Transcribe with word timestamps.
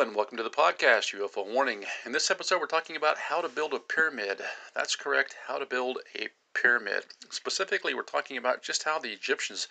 And 0.00 0.14
welcome 0.14 0.36
to 0.36 0.44
the 0.44 0.50
podcast 0.50 1.12
UFO 1.12 1.44
Warning. 1.44 1.84
In 2.06 2.12
this 2.12 2.30
episode, 2.30 2.60
we're 2.60 2.66
talking 2.66 2.94
about 2.94 3.18
how 3.18 3.40
to 3.40 3.48
build 3.48 3.74
a 3.74 3.80
pyramid. 3.80 4.40
That's 4.72 4.94
correct, 4.94 5.34
how 5.48 5.58
to 5.58 5.66
build 5.66 5.98
a 6.14 6.28
pyramid. 6.54 7.06
Specifically, 7.30 7.94
we're 7.94 8.04
talking 8.04 8.36
about 8.36 8.62
just 8.62 8.84
how 8.84 9.00
the 9.00 9.10
Egyptians 9.10 9.66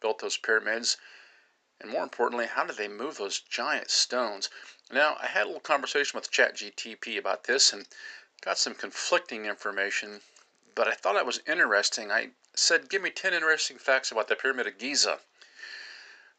built 0.00 0.20
those 0.20 0.38
pyramids, 0.38 0.96
and 1.78 1.90
more 1.90 2.02
importantly, 2.02 2.46
how 2.46 2.64
did 2.64 2.78
they 2.78 2.88
move 2.88 3.18
those 3.18 3.38
giant 3.38 3.90
stones? 3.90 4.48
Now, 4.90 5.18
I 5.20 5.26
had 5.26 5.42
a 5.42 5.48
little 5.48 5.60
conversation 5.60 6.16
with 6.16 6.30
ChatGTP 6.30 7.18
about 7.18 7.44
this 7.44 7.70
and 7.70 7.86
got 8.40 8.56
some 8.56 8.74
conflicting 8.74 9.44
information, 9.44 10.22
but 10.74 10.88
I 10.88 10.94
thought 10.94 11.16
it 11.16 11.26
was 11.26 11.42
interesting. 11.46 12.10
I 12.10 12.30
said, 12.54 12.88
Give 12.88 13.02
me 13.02 13.10
10 13.10 13.34
interesting 13.34 13.76
facts 13.76 14.10
about 14.10 14.28
the 14.28 14.36
Pyramid 14.36 14.68
of 14.68 14.78
Giza. 14.78 15.20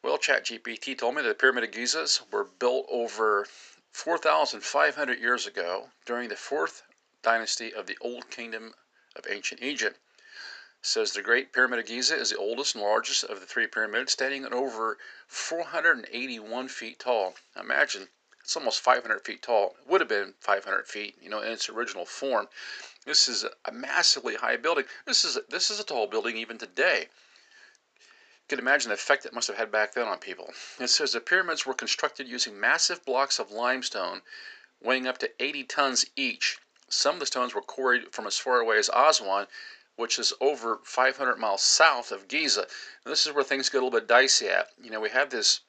Well, 0.04 0.18
ChatGPT 0.18 0.98
told 0.98 1.14
me 1.14 1.22
that 1.22 1.28
the 1.28 1.36
Pyramid 1.36 1.64
of 1.64 1.70
Gizas 1.70 2.22
were 2.32 2.46
built 2.46 2.88
over 2.90 3.46
4,500 3.92 5.20
years 5.20 5.46
ago 5.46 5.92
during 6.08 6.28
the 6.28 6.36
fourth 6.36 6.82
dynasty 7.22 7.72
of 7.72 7.86
the 7.86 8.00
Old 8.02 8.32
Kingdom 8.32 8.74
of 9.16 9.28
Ancient 9.30 9.62
Egypt. 9.62 10.00
It 10.18 10.86
says 10.88 11.14
the 11.14 11.22
Great 11.22 11.54
Pyramid 11.54 11.78
of 11.78 11.86
Giza 11.86 12.16
is 12.16 12.32
the 12.32 12.38
oldest 12.38 12.74
and 12.74 12.84
largest 12.84 13.26
of 13.26 13.42
the 13.42 13.46
three 13.46 13.68
pyramids, 13.68 14.14
standing 14.14 14.44
at 14.44 14.54
over 14.54 14.98
481 15.28 16.68
feet 16.70 16.98
tall. 16.98 17.36
Imagine 17.56 18.10
it's 18.40 18.56
almost 18.56 18.82
500 18.82 19.24
feet 19.24 19.44
tall. 19.44 19.76
It 19.82 19.88
would 19.88 20.02
have 20.02 20.10
been 20.10 20.34
500 20.40 20.88
feet, 20.88 21.16
you 21.22 21.30
know, 21.30 21.44
in 21.44 21.52
its 21.52 21.70
original 21.70 22.08
form. 22.08 22.50
This 23.06 23.28
is 23.28 23.46
a 23.66 23.72
massively 23.72 24.34
high 24.34 24.58
building. 24.58 24.86
This 25.06 25.24
is 25.24 25.38
this 25.50 25.70
is 25.70 25.80
a 25.80 25.84
tall 25.84 26.08
building 26.08 26.38
even 26.38 26.58
today 26.58 27.10
can 28.52 28.60
imagine 28.60 28.90
the 28.90 28.96
effect 28.96 29.26
it 29.26 29.34
must 29.34 29.48
have 29.48 29.56
had 29.56 29.72
back 29.72 29.94
then 29.94 30.10
on 30.10 30.18
people. 30.18 30.50
It 30.78 30.90
says 30.90 31.14
the 31.14 31.22
pyramids 31.22 31.66
were 31.66 31.74
constructed 31.74 32.28
using 32.28 32.60
massive 32.60 33.06
blocks 33.06 33.40
of 33.40 33.50
limestone 33.50 34.24
weighing 34.84 35.08
up 35.08 35.20
to 35.20 35.32
80 35.42 35.64
tons 35.64 36.06
each. 36.18 36.58
Some 36.90 37.16
of 37.16 37.22
the 37.22 37.26
stones 37.26 37.56
were 37.56 37.62
quarried 37.62 38.14
from 38.14 38.28
as 38.28 38.38
far 38.38 38.60
away 38.60 38.78
as 38.78 38.90
Aswan, 38.90 39.48
which 39.96 40.20
is 40.20 40.34
over 40.42 40.82
500 40.84 41.38
miles 41.38 41.62
south 41.62 42.12
of 42.12 42.28
Giza. 42.28 42.68
And 43.06 43.12
this 43.14 43.26
is 43.26 43.32
where 43.32 43.46
things 43.46 43.70
get 43.70 43.78
a 43.78 43.86
little 43.86 43.98
bit 43.98 44.10
dicey 44.10 44.50
at. 44.50 44.68
You 44.84 44.92
know, 44.92 45.00
we 45.00 45.12
have 45.12 45.30
this 45.30 45.62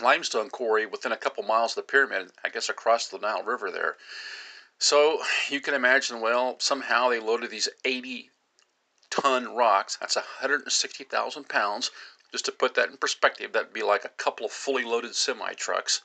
limestone 0.00 0.48
quarry 0.48 0.86
within 0.86 1.12
a 1.12 1.18
couple 1.18 1.42
miles 1.42 1.72
of 1.72 1.84
the 1.84 1.92
pyramid, 1.92 2.30
I 2.42 2.48
guess 2.48 2.70
across 2.70 3.08
the 3.08 3.18
Nile 3.18 3.42
River 3.42 3.70
there. 3.70 3.98
So 4.78 5.20
you 5.50 5.60
can 5.60 5.74
imagine, 5.74 6.22
well, 6.22 6.56
somehow 6.60 7.10
they 7.10 7.20
loaded 7.20 7.50
these 7.50 7.68
80 7.84 8.30
ton 9.10 9.54
rocks. 9.54 9.96
That's 9.96 10.16
160,000 10.16 11.48
pounds. 11.48 11.90
Just 12.32 12.44
to 12.44 12.52
put 12.52 12.74
that 12.74 12.90
in 12.90 12.96
perspective, 12.96 13.52
that'd 13.52 13.72
be 13.72 13.82
like 13.82 14.04
a 14.04 14.10
couple 14.10 14.46
of 14.46 14.52
fully 14.52 14.84
loaded 14.84 15.14
semi 15.16 15.52
trucks. 15.54 16.02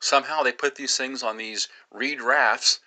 Somehow 0.00 0.42
they 0.42 0.52
put 0.52 0.76
these 0.76 0.96
things 0.96 1.22
on 1.22 1.36
these 1.36 1.68
reed 1.90 2.20
rafts. 2.22 2.80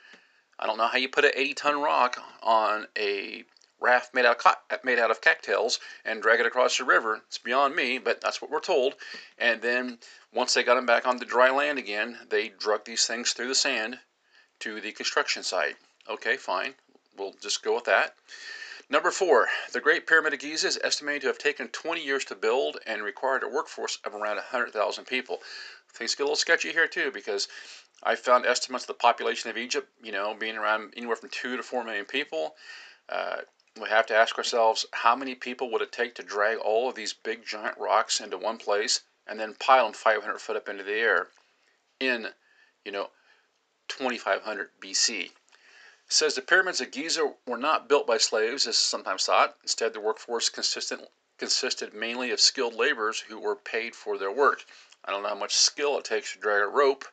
I 0.58 0.66
don't 0.66 0.78
know 0.78 0.88
how 0.88 0.98
you 0.98 1.09
put 1.09 1.26
an 1.26 1.31
80 1.36 1.53
ton 1.53 1.81
rock 1.81 2.18
on 2.42 2.88
a 2.98 3.45
raft 3.80 4.14
made 4.14 4.26
out 4.26 4.45
of, 4.45 4.84
made 4.84 5.00
out 5.00 5.12
of 5.12 5.22
cattails 5.22 5.80
and 6.06 6.22
drag 6.22 6.40
it 6.40 6.46
across 6.46 6.78
the 6.78 6.84
river. 6.84 7.22
It's 7.28 7.38
beyond 7.38 7.75
me, 7.75 7.98
but 7.98 8.22
that's 8.22 8.42
what 8.42 8.52
we're 8.52 8.59
told. 8.59 8.96
And 9.38 9.62
then 9.62 9.98
once 10.34 10.53
they 10.53 10.64
got 10.64 10.75
them 10.75 10.86
back 10.86 11.06
on 11.06 11.18
the 11.18 11.25
dry 11.25 11.50
land 11.50 11.80
again, 11.80 12.18
they 12.30 12.50
drug 12.50 12.86
these 12.86 13.06
things 13.06 13.34
through 13.34 13.48
the 13.48 13.56
sand 13.56 14.00
to 14.59 14.80
the 14.80 14.92
construction 14.92 15.44
site. 15.44 15.75
Okay, 16.09 16.38
fine. 16.38 16.75
We'll 17.18 17.34
just 17.42 17.64
go 17.64 17.75
with 17.75 17.86
that. 17.86 18.16
Number 18.92 19.09
four, 19.09 19.47
the 19.72 19.80
Great 19.80 20.06
Pyramid 20.06 20.34
of 20.34 20.39
Giza 20.39 20.67
is 20.67 20.80
estimated 20.84 21.22
to 21.22 21.28
have 21.28 21.38
taken 21.38 21.70
20 21.70 22.03
years 22.03 22.25
to 22.25 22.36
build 22.36 22.78
and 22.86 23.02
required 23.02 23.42
a 23.42 23.47
workforce 23.47 23.97
of 24.03 24.14
around 24.14 24.36
100,000 24.36 25.06
people. 25.06 25.39
Things 25.94 26.14
get 26.14 26.23
a 26.23 26.25
little 26.25 26.36
sketchy 26.36 26.73
here 26.73 26.89
too 26.89 27.09
because 27.09 27.47
I 28.03 28.16
found 28.16 28.45
estimates 28.45 28.84
of 28.84 28.89
the 28.89 28.95
population 28.95 29.50
of 29.50 29.56
Egypt, 29.56 29.88
you 30.03 30.12
know, 30.12 30.34
being 30.34 30.58
around 30.58 30.94
anywhere 30.97 31.16
from 31.16 31.30
two 31.30 31.56
to 31.56 31.64
four 31.64 31.85
million 31.85 32.03
people. 32.03 32.56
Uh, 33.07 33.38
we 33.81 33.88
have 33.88 34.07
to 34.07 34.13
ask 34.13 34.38
ourselves 34.38 34.85
how 34.91 35.16
many 35.16 35.35
people 35.35 35.72
would 35.72 35.81
it 35.81 35.94
take 35.94 36.13
to 36.16 36.24
drag 36.24 36.57
all 36.57 36.90
of 36.90 36.96
these 36.96 37.13
big 37.13 37.46
giant 37.46 37.78
rocks 37.78 38.19
into 38.19 38.38
one 38.38 38.57
place 38.57 39.03
and 39.25 39.40
then 39.40 39.56
pile 39.57 39.85
them 39.85 39.94
500 39.94 40.38
foot 40.41 40.57
up 40.57 40.68
into 40.68 40.84
the 40.84 41.00
air 41.00 41.28
in, 42.01 42.28
you 42.84 42.91
know, 42.91 43.07
2500 43.88 44.68
BC 44.81 45.30
says 46.12 46.36
the 46.36 46.42
pyramids 46.42 46.82
of 46.82 46.92
Giza 46.92 47.34
were 47.48 47.58
not 47.58 47.88
built 47.88 48.06
by 48.06 48.18
slaves, 48.18 48.68
as 48.68 48.76
is 48.76 48.82
sometimes 48.82 49.26
thought. 49.26 49.56
Instead, 49.62 49.94
the 49.94 50.02
workforce 50.02 50.50
consistent, 50.50 51.08
consisted 51.38 51.94
mainly 51.94 52.32
of 52.32 52.42
skilled 52.42 52.74
laborers 52.74 53.22
who 53.22 53.40
were 53.40 53.56
paid 53.56 53.96
for 53.96 54.18
their 54.18 54.32
work. 54.32 54.66
I 55.06 55.12
don't 55.12 55.24
know 55.24 55.30
how 55.30 55.36
much 55.36 55.56
skill 55.56 55.98
it 55.98 56.04
takes 56.04 56.34
to 56.34 56.40
drag 56.40 56.64
a 56.64 56.68
rope 56.68 57.06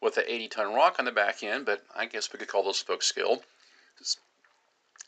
with 0.00 0.16
an 0.18 0.24
80 0.26 0.48
ton 0.48 0.74
rock 0.74 0.96
on 0.98 1.04
the 1.04 1.12
back 1.12 1.44
end, 1.44 1.64
but 1.64 1.84
I 1.94 2.06
guess 2.06 2.32
we 2.32 2.40
could 2.40 2.48
call 2.48 2.64
those 2.64 2.82
folks 2.82 3.06
skilled. 3.06 3.44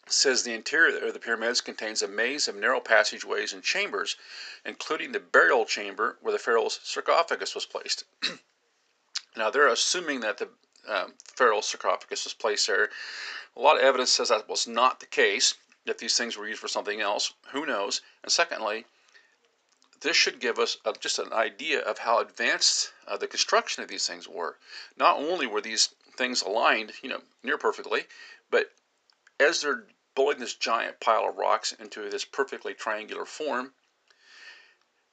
Says 0.07 0.45
the 0.45 0.55
interior 0.55 1.05
of 1.05 1.13
the 1.13 1.19
pyramids 1.19 1.61
contains 1.61 2.01
a 2.01 2.09
maze 2.09 2.47
of 2.47 2.55
narrow 2.55 2.81
passageways 2.81 3.53
and 3.53 3.65
chambers, 3.65 4.17
including 4.65 5.11
the 5.11 5.21
burial 5.21 5.67
chamber 5.67 6.17
where 6.21 6.33
the 6.33 6.39
pharaoh's 6.39 6.79
sarcophagus 6.85 7.57
was 7.57 7.67
placed. 7.67 8.05
now, 9.37 9.51
they're 9.51 9.67
assuming 9.67 10.21
that 10.21 10.39
the 10.39 10.49
um, 10.89 11.15
pharaoh's 11.37 11.67
sarcophagus 11.67 12.25
was 12.25 12.35
placed 12.35 12.67
there. 12.67 12.91
A 13.57 13.61
lot 13.61 13.77
of 13.77 13.83
evidence 13.83 14.11
says 14.11 14.29
that 14.29 14.49
was 14.49 14.67
not 14.67 15.01
the 15.01 15.07
case, 15.07 15.55
that 15.85 15.99
these 15.99 16.17
things 16.17 16.37
were 16.37 16.49
used 16.49 16.61
for 16.61 16.69
something 16.69 17.01
else. 17.01 17.33
Who 17.53 17.67
knows? 17.67 18.01
And 18.23 18.33
secondly, 18.33 18.87
this 20.01 20.17
should 20.17 20.41
give 20.41 20.59
us 20.59 20.77
a, 20.85 20.93
just 20.93 21.19
an 21.19 21.33
idea 21.33 21.81
of 21.81 21.99
how 21.99 22.21
advanced 22.21 22.93
uh, 23.07 23.17
the 23.17 23.27
construction 23.27 23.83
of 23.83 23.89
these 23.89 24.07
things 24.07 24.29
were. 24.29 24.59
Not 24.97 25.17
only 25.17 25.47
were 25.47 25.61
these 25.61 25.91
things 26.17 26.43
aligned, 26.43 26.93
you 27.03 27.09
know, 27.09 27.23
near 27.43 27.59
perfectly, 27.59 28.05
but 28.51 28.73
as 29.41 29.61
they're 29.61 29.85
building 30.15 30.41
this 30.41 30.55
giant 30.55 31.01
pile 31.01 31.29
of 31.29 31.37
rocks 31.37 31.73
into 31.73 32.09
this 32.11 32.25
perfectly 32.25 32.75
triangular 32.75 33.25
form, 33.25 33.73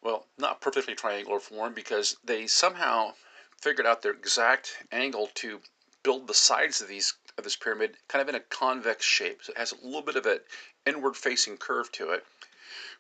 well, 0.01 0.27
not 0.37 0.61
perfectly 0.61 0.95
triangular 0.95 1.39
form 1.39 1.73
because 1.73 2.17
they 2.23 2.47
somehow 2.47 3.13
figured 3.61 3.85
out 3.85 4.01
their 4.01 4.13
exact 4.13 4.77
angle 4.91 5.27
to 5.35 5.59
build 6.01 6.27
the 6.27 6.33
sides 6.33 6.81
of 6.81 6.87
these 6.87 7.13
of 7.37 7.43
this 7.43 7.55
pyramid 7.55 7.97
kind 8.07 8.21
of 8.21 8.29
in 8.29 8.35
a 8.35 8.39
convex 8.39 9.05
shape. 9.05 9.43
So 9.43 9.51
it 9.51 9.57
has 9.57 9.71
a 9.71 9.85
little 9.85 10.01
bit 10.01 10.15
of 10.15 10.25
an 10.25 10.39
inward 10.85 11.15
facing 11.17 11.57
curve 11.57 11.91
to 11.93 12.11
it. 12.11 12.25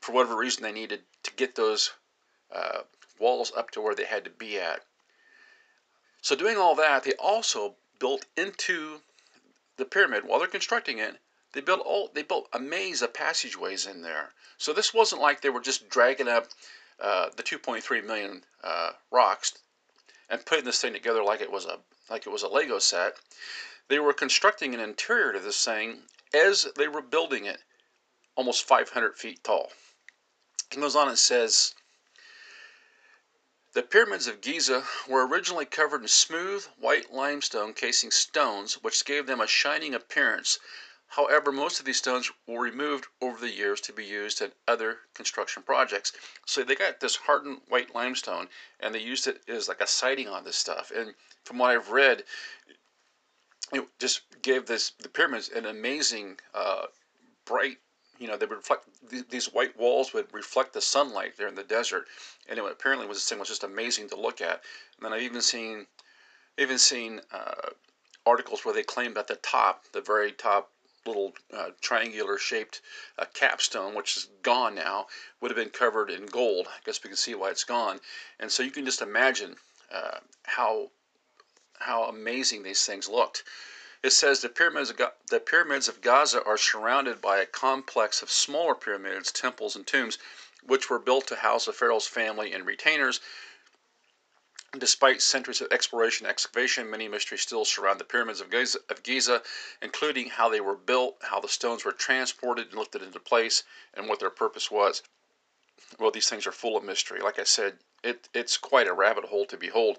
For 0.01 0.11
whatever 0.11 0.35
reason, 0.35 0.63
they 0.63 0.71
needed 0.71 1.03
to 1.23 1.31
get 1.33 1.55
those 1.55 1.91
uh, 2.51 2.79
walls 3.19 3.51
up 3.55 3.71
to 3.71 3.81
where 3.81 3.95
they 3.95 4.05
had 4.05 4.23
to 4.25 4.29
be 4.29 4.59
at. 4.59 4.83
So 6.21 6.35
doing 6.35 6.57
all 6.57 6.75
that, 6.75 7.03
they 7.03 7.13
also 7.13 7.75
built 7.99 8.25
into 8.35 9.01
the 9.77 9.85
pyramid 9.85 10.25
while 10.25 10.39
they're 10.39 10.47
constructing 10.47 10.99
it. 10.99 11.19
They 11.53 11.61
built 11.61 11.81
all 11.81 12.09
they 12.13 12.23
built 12.23 12.49
a 12.53 12.59
maze 12.59 13.01
of 13.01 13.13
passageways 13.13 13.85
in 13.87 14.01
there. 14.01 14.33
So 14.57 14.73
this 14.73 14.93
wasn't 14.93 15.21
like 15.21 15.41
they 15.41 15.49
were 15.49 15.61
just 15.61 15.89
dragging 15.89 16.27
up 16.27 16.47
uh, 16.99 17.29
the 17.35 17.43
2.3 17.43 18.05
million 18.05 18.43
uh, 18.61 18.91
rocks 19.09 19.53
and 20.29 20.45
putting 20.45 20.65
this 20.65 20.81
thing 20.81 20.93
together 20.93 21.23
like 21.23 21.41
it 21.41 21.51
was 21.51 21.65
a 21.65 21.79
like 22.09 22.25
it 22.25 22.29
was 22.29 22.43
a 22.43 22.47
Lego 22.47 22.79
set. 22.79 23.17
They 23.87 23.99
were 23.99 24.13
constructing 24.13 24.73
an 24.73 24.79
interior 24.79 25.33
to 25.33 25.39
this 25.39 25.63
thing 25.65 26.03
as 26.33 26.67
they 26.75 26.87
were 26.87 27.01
building 27.01 27.45
it, 27.45 27.61
almost 28.35 28.67
500 28.67 29.17
feet 29.17 29.43
tall. 29.43 29.71
It 30.71 30.79
goes 30.79 30.95
on 30.95 31.09
and 31.09 31.17
says, 31.17 31.73
the 33.73 33.83
pyramids 33.83 34.27
of 34.27 34.41
Giza 34.41 34.83
were 35.07 35.27
originally 35.27 35.65
covered 35.65 36.01
in 36.01 36.07
smooth 36.07 36.65
white 36.77 37.11
limestone 37.11 37.73
casing 37.73 38.11
stones, 38.11 38.75
which 38.83 39.05
gave 39.05 39.25
them 39.27 39.41
a 39.41 39.47
shining 39.47 39.93
appearance 39.93 40.59
However, 41.09 41.51
most 41.51 41.79
of 41.79 41.85
these 41.85 41.97
stones 41.97 42.31
were 42.47 42.61
removed 42.61 43.07
over 43.19 43.39
the 43.39 43.51
years 43.51 43.81
to 43.81 43.93
be 43.93 44.05
used 44.05 44.41
in 44.41 44.51
other 44.67 44.99
construction 45.15 45.63
projects. 45.63 46.13
So 46.45 46.63
they 46.63 46.75
got 46.75 46.99
this 46.99 47.15
hardened 47.15 47.61
white 47.67 47.95
limestone 47.95 48.47
and 48.79 48.93
they 48.93 48.99
used 48.99 49.27
it 49.27 49.41
as 49.47 49.67
like 49.67 49.81
a 49.81 49.87
siding 49.87 50.27
on 50.27 50.43
this 50.43 50.55
stuff. 50.55 50.91
And 50.95 51.15
from 51.43 51.57
what 51.57 51.71
I've 51.71 51.89
read, 51.89 52.23
it 53.73 53.87
just 53.99 54.21
gave 54.41 54.67
this 54.67 54.91
the 54.99 55.09
pyramids 55.09 55.49
an 55.49 55.65
amazing 55.65 56.39
uh, 56.53 56.85
bright 57.45 57.77
you 58.19 58.27
know 58.27 58.37
they 58.37 58.45
would 58.45 58.57
reflect 58.57 58.83
these 59.29 59.53
white 59.53 59.77
walls 59.77 60.13
would 60.13 60.31
reflect 60.33 60.73
the 60.73 60.81
sunlight 60.81 61.37
there 61.37 61.47
in 61.47 61.55
the 61.55 61.63
desert 61.63 62.05
and 62.47 62.59
it 62.59 62.65
apparently 62.65 63.07
was 63.07 63.17
this 63.17 63.29
thing 63.29 63.39
was 63.39 63.47
just 63.47 63.63
amazing 63.63 64.09
to 64.09 64.19
look 64.19 64.41
at 64.41 64.61
and 64.97 65.05
then 65.05 65.13
i've 65.13 65.21
even 65.21 65.41
seen 65.41 65.85
even 66.57 66.77
seen 66.77 67.21
uh, 67.31 67.69
articles 68.25 68.65
where 68.65 68.73
they 68.73 68.83
claimed 68.83 69.17
at 69.17 69.27
the 69.27 69.37
top 69.37 69.85
the 69.93 70.01
very 70.01 70.31
top 70.31 70.69
little 71.09 71.33
uh, 71.53 71.71
triangular 71.81 72.37
shaped 72.37 72.81
uh, 73.17 73.25
capstone, 73.33 73.95
which 73.95 74.15
is 74.15 74.27
gone 74.41 74.75
now, 74.75 75.07
would 75.41 75.51
have 75.51 75.57
been 75.57 75.69
covered 75.69 76.09
in 76.09 76.25
gold. 76.25 76.67
I 76.67 76.79
guess 76.85 77.03
we 77.03 77.09
can 77.09 77.17
see 77.17 77.35
why 77.35 77.49
it's 77.49 77.63
gone. 77.63 77.99
And 78.39 78.49
so 78.51 78.63
you 78.63 78.71
can 78.71 78.85
just 78.85 79.01
imagine 79.01 79.55
uh, 79.91 80.19
how 80.43 80.91
how 81.79 82.03
amazing 82.05 82.63
these 82.63 82.85
things 82.85 83.07
looked. 83.07 83.43
It 84.01 84.11
says 84.11 84.41
the 84.41 84.49
pyramids, 84.49 84.89
of, 84.89 85.01
the 85.29 85.39
pyramids 85.39 85.87
of 85.87 86.01
Gaza 86.01 86.43
are 86.43 86.57
surrounded 86.57 87.21
by 87.21 87.39
a 87.39 87.45
complex 87.45 88.21
of 88.21 88.31
smaller 88.31 88.75
pyramids, 88.75 89.31
temples, 89.31 89.75
and 89.75 89.85
tombs, 89.85 90.17
which 90.63 90.89
were 90.89 90.99
built 90.99 91.27
to 91.27 91.35
house 91.35 91.65
the 91.65 91.73
pharaoh's 91.73 92.07
family 92.07 92.53
and 92.53 92.65
retainers. 92.65 93.19
Despite 94.77 95.21
centuries 95.21 95.61
of 95.61 95.71
exploration 95.71 96.25
and 96.25 96.31
excavation, 96.31 96.89
many 96.89 97.07
mysteries 97.07 97.41
still 97.41 97.65
surround 97.65 97.99
the 97.99 98.03
pyramids 98.03 98.39
of 98.39 98.51
Giza, 98.51 98.79
of 98.89 99.01
Giza, 99.01 99.41
including 99.81 100.29
how 100.29 100.49
they 100.49 100.61
were 100.61 100.75
built, 100.75 101.17
how 101.23 101.39
the 101.39 101.49
stones 101.49 101.83
were 101.83 101.91
transported 101.91 102.67
and 102.67 102.77
lifted 102.77 103.01
into 103.01 103.19
place, 103.19 103.63
and 103.95 104.07
what 104.07 104.19
their 104.19 104.29
purpose 104.29 104.69
was. 104.69 105.01
Well, 105.97 106.11
these 106.11 106.29
things 106.29 106.45
are 106.45 106.51
full 106.51 106.77
of 106.77 106.83
mystery. 106.83 107.19
Like 107.19 107.39
I 107.39 107.45
said, 107.45 107.79
it, 108.03 108.29
it's 108.33 108.57
quite 108.57 108.87
a 108.87 108.93
rabbit 108.93 109.25
hole 109.25 109.45
to 109.47 109.57
behold. 109.57 109.97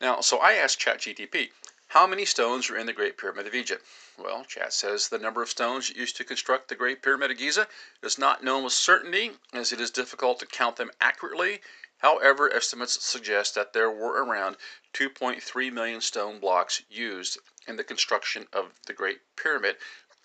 Now, 0.00 0.20
so 0.20 0.38
I 0.38 0.52
asked 0.52 0.78
ChatGTP, 0.78 1.50
how 1.88 2.06
many 2.06 2.24
stones 2.24 2.68
are 2.68 2.76
in 2.76 2.86
the 2.86 2.92
Great 2.92 3.16
Pyramid 3.16 3.46
of 3.46 3.54
Egypt? 3.54 3.84
Well, 4.18 4.44
Chat 4.44 4.72
says 4.72 5.08
the 5.08 5.18
number 5.18 5.40
of 5.40 5.48
stones 5.48 5.88
used 5.90 6.16
to 6.16 6.24
construct 6.24 6.68
the 6.68 6.74
Great 6.74 7.00
Pyramid 7.00 7.30
of 7.30 7.38
Giza 7.38 7.68
is 8.02 8.18
not 8.18 8.42
known 8.42 8.64
with 8.64 8.72
certainty, 8.72 9.32
as 9.52 9.72
it 9.72 9.80
is 9.80 9.90
difficult 9.90 10.40
to 10.40 10.46
count 10.46 10.76
them 10.76 10.90
accurately. 11.00 11.60
However, 12.00 12.52
estimates 12.52 13.02
suggest 13.02 13.54
that 13.54 13.72
there 13.72 13.90
were 13.90 14.22
around 14.22 14.58
2.3 14.92 15.72
million 15.72 16.02
stone 16.02 16.38
blocks 16.40 16.82
used 16.90 17.38
in 17.66 17.76
the 17.76 17.84
construction 17.84 18.48
of 18.52 18.78
the 18.86 18.92
Great 18.92 19.20
Pyramid. 19.34 19.78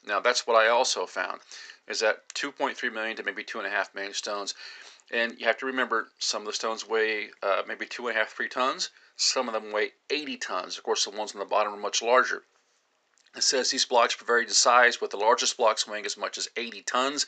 Now, 0.04 0.20
that's 0.20 0.46
what 0.46 0.58
I 0.58 0.68
also 0.68 1.06
found, 1.06 1.42
is 1.88 2.02
that 2.02 2.28
2.3 2.34 2.92
million 2.92 3.16
to 3.16 3.24
maybe 3.24 3.46
2.5 3.46 3.96
million 3.96 4.14
stones. 4.14 4.54
And 5.10 5.40
you 5.40 5.46
have 5.46 5.58
to 5.60 5.66
remember, 5.66 6.12
some 6.20 6.42
of 6.42 6.48
the 6.48 6.54
stones 6.54 6.86
weigh 6.86 7.32
uh, 7.42 7.64
maybe 7.66 7.86
two 7.86 8.08
and 8.08 8.18
a 8.18 8.20
half, 8.20 8.34
three 8.34 8.50
tons. 8.50 8.90
Some 9.16 9.48
of 9.48 9.54
them 9.54 9.72
weigh 9.72 9.94
80 10.10 10.38
tons. 10.38 10.78
Of 10.78 10.84
course, 10.84 11.06
the 11.06 11.12
ones 11.12 11.34
on 11.34 11.40
the 11.40 11.46
bottom 11.46 11.74
are 11.74 11.78
much 11.78 12.02
larger. 12.02 12.44
It 13.34 13.44
says 13.44 13.70
these 13.70 13.86
blocks 13.86 14.14
varied 14.16 14.50
in 14.50 14.54
size, 14.54 15.00
with 15.00 15.12
the 15.12 15.18
largest 15.18 15.56
blocks 15.56 15.88
weighing 15.88 16.06
as 16.06 16.18
much 16.18 16.38
as 16.38 16.50
80 16.58 16.82
tons. 16.82 17.26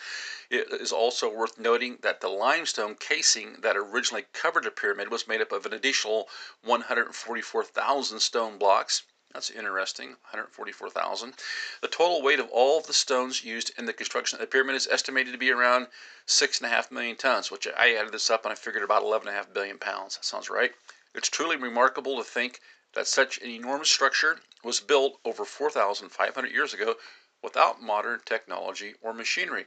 It 0.49 0.67
is 0.69 0.91
also 0.91 1.29
worth 1.29 1.57
noting 1.57 1.99
that 2.01 2.19
the 2.19 2.27
limestone 2.27 2.95
casing 2.95 3.61
that 3.61 3.77
originally 3.77 4.25
covered 4.33 4.65
the 4.65 4.71
pyramid 4.71 5.09
was 5.09 5.29
made 5.29 5.41
up 5.41 5.53
of 5.53 5.65
an 5.65 5.73
additional 5.73 6.27
144,000 6.61 8.19
stone 8.19 8.57
blocks. 8.57 9.03
That's 9.31 9.49
interesting, 9.49 10.09
144,000. 10.09 11.33
The 11.81 11.87
total 11.87 12.21
weight 12.21 12.39
of 12.39 12.49
all 12.51 12.77
of 12.77 12.85
the 12.85 12.93
stones 12.93 13.45
used 13.45 13.71
in 13.77 13.85
the 13.85 13.93
construction 13.93 14.35
of 14.35 14.41
the 14.41 14.47
pyramid 14.47 14.75
is 14.75 14.87
estimated 14.87 15.31
to 15.31 15.39
be 15.39 15.51
around 15.51 15.87
6.5 16.27 16.91
million 16.91 17.15
tons, 17.15 17.49
which 17.49 17.65
I 17.65 17.95
added 17.95 18.11
this 18.11 18.29
up 18.29 18.43
and 18.43 18.51
I 18.51 18.55
figured 18.55 18.83
about 18.83 19.03
11.5 19.03 19.53
billion 19.53 19.79
pounds. 19.79 20.17
That 20.17 20.25
sounds 20.25 20.49
right. 20.49 20.73
It's 21.15 21.29
truly 21.29 21.55
remarkable 21.55 22.17
to 22.17 22.23
think 22.23 22.59
that 22.93 23.07
such 23.07 23.37
an 23.39 23.49
enormous 23.49 23.89
structure 23.89 24.39
was 24.63 24.79
built 24.79 25.19
over 25.25 25.45
4,500 25.45 26.51
years 26.51 26.73
ago 26.73 26.95
without 27.41 27.81
modern 27.81 28.21
technology 28.25 28.93
or 29.01 29.13
machinery. 29.13 29.65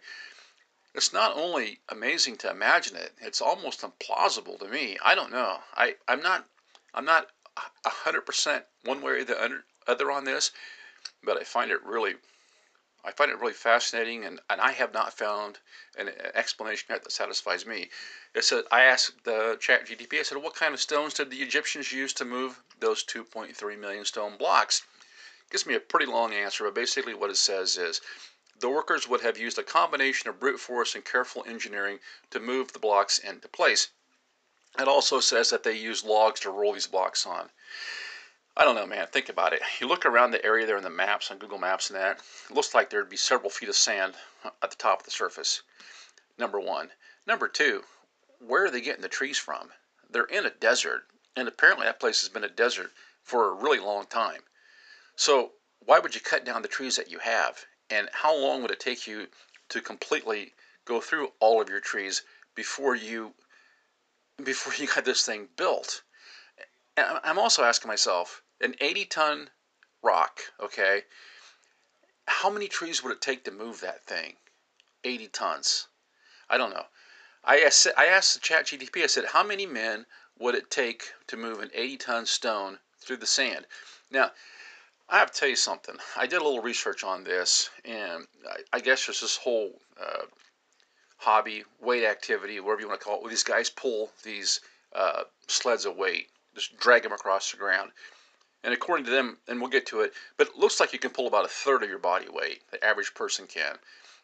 It's 0.95 1.13
not 1.13 1.37
only 1.37 1.81
amazing 1.91 2.37
to 2.39 2.51
imagine 2.51 2.97
it, 2.97 3.13
it's 3.21 3.43
almost 3.43 3.83
implausible 3.83 4.59
to 4.59 4.69
me. 4.69 4.97
I 5.05 5.15
don't 5.15 5.31
know. 5.31 5.59
I, 5.75 5.97
I'm 6.09 6.23
not 6.23 6.47
I'm 6.95 7.05
not 7.05 7.29
100% 7.85 8.63
one 8.85 9.03
way 9.03 9.13
or 9.13 9.25
the 9.25 9.63
other 9.87 10.11
on 10.11 10.25
this, 10.25 10.51
but 11.23 11.37
I 11.37 11.45
find 11.45 11.71
it 11.71 11.85
really 11.85 12.15
I 13.07 13.13
find 13.13 13.31
it 13.31 13.39
really 13.39 13.53
fascinating, 13.53 14.25
and, 14.25 14.41
and 14.51 14.61
I 14.61 14.73
have 14.73 14.93
not 14.93 15.17
found 15.17 15.61
an, 15.97 16.09
explanation 16.35 16.89
yet 16.91 17.05
that 17.05 17.13
satisfies 17.13 17.65
me. 17.65 17.89
It 18.35 18.45
said 18.45 18.65
I 18.73 18.83
asked 18.83 19.23
the 19.23 19.57
Chat 19.61 19.87
GTP. 19.87 20.19
I 20.19 20.23
said, 20.23 20.39
"What 20.39 20.57
kind 20.57 20.75
of 20.75 20.81
stones 20.81 21.15
did 21.15 21.31
the 21.31 21.41
Egyptians 21.41 21.93
use 21.93 22.13
to 22.15 22.25
move 22.25 22.61
those 22.81 23.05
2.3 23.05 23.79
million 23.79 24.05
stone 24.05 24.37
blocks?" 24.37 24.83
It 25.47 25.53
gives 25.53 25.67
me 25.67 25.75
a 25.77 25.81
pretty 25.81 26.07
long 26.07 26.35
answer, 26.35 26.65
but 26.65 26.75
basically 26.75 27.15
what 27.15 27.31
it 27.31 27.37
says 27.37 27.77
is 27.77 28.01
the 28.59 28.69
workers 28.69 29.07
would 29.07 29.21
have 29.21 29.39
used 29.39 29.59
a 29.59 29.63
combination 29.63 30.29
of 30.29 30.41
brute 30.41 30.59
force 30.59 30.97
and 30.97 31.05
careful 31.05 31.45
engineering 31.47 32.01
to 32.31 32.41
move 32.41 32.73
the 32.73 32.81
blocks 32.81 33.21
into 33.21 33.47
place. 33.47 33.91
It 34.81 34.89
also 34.89 35.21
says 35.21 35.51
that 35.51 35.63
they 35.63 35.75
used 35.75 36.05
logs 36.05 36.41
to 36.41 36.51
roll 36.51 36.73
these 36.73 36.89
blocks 36.89 37.25
on. 37.25 37.53
I 38.59 38.65
don't 38.65 38.75
know, 38.75 38.87
man. 38.87 39.07
Think 39.09 39.29
about 39.29 39.53
it. 39.53 39.61
You 39.81 39.87
look 39.87 40.07
around 40.07 40.31
the 40.31 40.43
area 40.45 40.65
there 40.65 40.79
in 40.79 40.83
the 40.83 40.89
maps 40.89 41.31
on 41.31 41.39
Google 41.39 41.59
Maps 41.59 41.91
and 41.91 41.99
that, 41.99 42.23
it 42.49 42.55
looks 42.55 42.75
like 42.75 42.89
there'd 42.89 43.11
be 43.11 43.17
several 43.17 43.51
feet 43.51 43.69
of 43.69 43.77
sand 43.77 44.15
at 44.63 44.71
the 44.71 44.77
top 44.77 45.01
of 45.01 45.05
the 45.05 45.11
surface. 45.11 45.63
Number 46.39 46.59
one. 46.59 46.91
Number 47.27 47.49
two, 47.49 47.83
where 48.39 48.65
are 48.65 48.71
they 48.71 48.81
getting 48.81 49.03
the 49.03 49.09
trees 49.09 49.37
from? 49.37 49.69
They're 50.09 50.25
in 50.25 50.47
a 50.47 50.51
desert, 50.51 51.03
and 51.37 51.49
apparently 51.49 51.85
that 51.85 52.01
place 52.01 52.23
has 52.23 52.31
been 52.31 52.45
a 52.45 52.49
desert 52.49 52.93
for 53.23 53.51
a 53.51 53.55
really 53.55 53.79
long 53.79 54.07
time. 54.07 54.41
So 55.17 55.53
why 55.85 55.99
would 55.99 56.15
you 56.15 56.21
cut 56.23 56.47
down 56.47 56.63
the 56.63 56.69
trees 56.69 56.97
that 56.97 57.11
you 57.11 57.19
have? 57.19 57.67
And 57.91 58.09
how 58.13 58.35
long 58.35 58.63
would 58.63 58.71
it 58.71 58.81
take 58.81 59.07
you 59.07 59.27
to 59.69 59.81
completely 59.83 60.55
go 60.87 61.01
through 61.01 61.33
all 61.41 61.61
of 61.61 61.69
your 61.69 61.81
trees 61.81 62.23
before 62.55 62.97
you 62.97 63.35
before 64.43 64.73
you 64.75 64.87
got 64.87 65.05
this 65.05 65.27
thing 65.27 65.49
built? 65.57 66.03
And 66.97 67.21
I'm 67.23 67.39
also 67.39 67.63
asking 67.63 67.89
myself, 67.89 68.43
an 68.61 68.75
80 68.81 69.05
ton 69.07 69.51
rock, 70.03 70.41
okay? 70.61 71.03
How 72.27 72.51
many 72.51 72.69
trees 72.69 73.03
would 73.03 73.13
it 73.13 73.21
take 73.21 73.45
to 73.45 73.51
move 73.51 73.81
that 73.81 74.05
thing? 74.05 74.35
80 75.05 75.29
tons. 75.29 75.89
I 76.49 76.59
don't 76.59 76.71
know. 76.71 76.87
I 77.45 77.61
asked, 77.61 77.87
I 77.97 78.07
asked 78.07 78.35
the 78.35 78.41
chat 78.41 78.67
GDP, 78.67 79.03
I 79.03 79.07
said, 79.07 79.27
how 79.27 79.45
many 79.45 79.67
men 79.67 80.07
would 80.39 80.55
it 80.55 80.71
take 80.71 81.13
to 81.29 81.37
move 81.37 81.61
an 81.61 81.71
80 81.73 81.97
ton 81.99 82.27
stone 82.27 82.79
through 83.01 83.19
the 83.19 83.27
sand? 83.27 83.67
Now, 84.11 84.33
I 85.09 85.19
have 85.19 85.31
to 85.31 85.39
tell 85.39 85.49
you 85.49 85.57
something. 85.57 85.97
I 86.17 86.27
did 86.27 86.41
a 86.41 86.45
little 86.45 86.63
research 86.63 87.05
on 87.05 87.23
this, 87.23 87.71
and 87.85 88.27
I, 88.49 88.57
I 88.73 88.81
guess 88.81 89.07
there's 89.07 89.21
this 89.21 89.37
whole 89.37 89.71
uh, 90.01 90.27
hobby, 91.19 91.65
weight 91.81 92.05
activity, 92.05 92.59
whatever 92.59 92.81
you 92.83 92.89
want 92.89 93.01
to 93.01 93.05
call 93.05 93.17
it, 93.17 93.23
where 93.23 93.31
these 93.31 93.45
guys 93.45 93.71
pull 93.71 94.11
these 94.25 94.61
uh, 94.95 95.23
sleds 95.47 95.85
of 95.85 95.97
weight, 95.97 96.29
just 96.55 96.77
drag 96.79 97.05
them 97.05 97.13
across 97.13 97.51
the 97.53 97.57
ground. 97.57 97.93
And 98.67 98.75
according 98.75 99.05
to 99.05 99.13
them, 99.13 99.39
and 99.47 99.61
we'll 99.61 99.71
get 99.71 99.87
to 99.87 100.01
it, 100.01 100.13
but 100.37 100.49
it 100.49 100.59
looks 100.59 100.81
like 100.81 100.93
you 100.93 100.99
can 100.99 101.13
pull 101.13 101.29
about 101.29 101.45
a 101.45 101.49
third 101.49 101.85
of 101.85 101.89
your 101.89 102.01
body 102.01 102.27
weight. 102.29 102.63
The 102.73 102.85
average 102.85 103.15
person 103.15 103.47
can. 103.47 103.77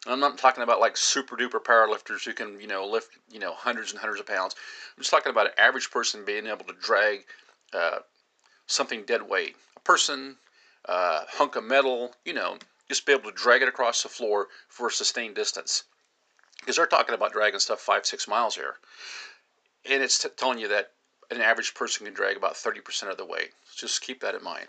And 0.05 0.13
I'm 0.13 0.19
not 0.19 0.37
talking 0.37 0.63
about 0.63 0.81
like 0.81 0.97
super 0.97 1.37
duper 1.37 1.63
powerlifters 1.63 2.25
who 2.25 2.33
can, 2.33 2.59
you 2.59 2.67
know, 2.67 2.85
lift, 2.85 3.11
you 3.31 3.39
know, 3.39 3.53
hundreds 3.53 3.91
and 3.91 4.01
hundreds 4.01 4.19
of 4.19 4.27
pounds. 4.27 4.53
I'm 4.97 5.01
just 5.01 5.11
talking 5.11 5.29
about 5.29 5.45
an 5.45 5.53
average 5.57 5.89
person 5.91 6.25
being 6.25 6.45
able 6.45 6.65
to 6.65 6.73
drag 6.73 7.23
uh, 7.71 7.99
something 8.67 9.03
dead 9.03 9.21
weight. 9.21 9.55
A 9.77 9.79
person, 9.79 10.35
uh, 10.89 11.21
hunk 11.29 11.55
of 11.55 11.63
metal, 11.63 12.13
you 12.25 12.33
know, 12.33 12.57
just 12.89 13.05
be 13.05 13.13
able 13.13 13.31
to 13.31 13.37
drag 13.37 13.61
it 13.61 13.69
across 13.69 14.03
the 14.03 14.09
floor 14.09 14.49
for 14.67 14.87
a 14.87 14.91
sustained 14.91 15.35
distance. 15.35 15.85
Because 16.59 16.75
they're 16.75 16.85
talking 16.85 17.15
about 17.15 17.31
dragging 17.31 17.59
stuff 17.61 17.79
five, 17.79 18.05
six 18.05 18.27
miles 18.27 18.55
here. 18.55 18.75
And 19.89 20.03
it's 20.03 20.19
t- 20.19 20.27
telling 20.35 20.59
you 20.59 20.67
that 20.67 20.91
an 21.31 21.41
average 21.41 21.73
person 21.73 22.05
can 22.05 22.13
drag 22.13 22.37
about 22.37 22.55
30% 22.55 23.09
of 23.09 23.17
the 23.17 23.25
weight. 23.25 23.51
Just 23.75 24.01
keep 24.01 24.21
that 24.21 24.35
in 24.35 24.43
mind. 24.43 24.67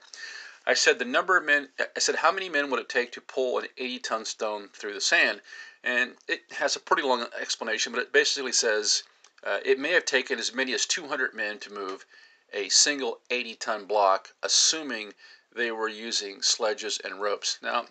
I 0.67 0.75
said 0.75 0.99
the 0.99 1.05
number 1.05 1.37
of 1.37 1.45
men, 1.45 1.69
I 1.79 1.99
said 1.99 2.17
how 2.17 2.33
many 2.33 2.49
men 2.49 2.71
would 2.71 2.81
it 2.81 2.89
take 2.89 3.13
to 3.13 3.21
pull 3.21 3.59
an 3.59 3.69
80 3.77 3.99
ton 3.99 4.25
stone 4.25 4.69
through 4.73 4.95
the 4.95 5.01
sand? 5.01 5.43
And 5.83 6.15
it 6.27 6.51
has 6.53 6.75
a 6.75 6.81
pretty 6.81 7.03
long 7.03 7.27
explanation, 7.39 7.93
but 7.93 8.01
it 8.01 8.13
basically 8.13 8.53
says 8.53 9.03
uh, 9.43 9.59
it 9.65 9.79
may 9.79 9.93
have 9.93 10.07
taken 10.07 10.39
as 10.39 10.55
many 10.55 10.73
as 10.73 10.87
200 10.87 11.35
men 11.35 11.59
to 11.59 11.73
move 11.73 12.07
a 12.53 12.69
single 12.71 13.21
80 13.31 13.55
ton 13.57 13.85
block, 13.85 14.33
assuming 14.43 15.13
they 15.55 15.71
were 15.71 15.89
using 15.89 16.41
sledges 16.41 16.99
and 17.05 17.21
ropes. 17.21 17.59
Now, 17.63 17.87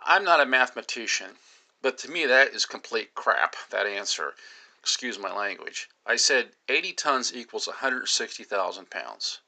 I'm 0.00 0.24
not 0.24 0.40
a 0.40 0.46
mathematician, 0.46 1.38
but 1.82 1.98
to 1.98 2.10
me 2.10 2.26
that 2.26 2.48
is 2.48 2.66
complete 2.66 3.14
crap, 3.14 3.54
that 3.70 3.86
answer 3.86 4.34
excuse 4.82 5.16
my 5.16 5.32
language. 5.32 5.88
I 6.04 6.16
said 6.16 6.56
80 6.68 6.94
tons 6.94 7.32
equals 7.32 7.68
160,000 7.68 8.90
pounds. 8.90 9.38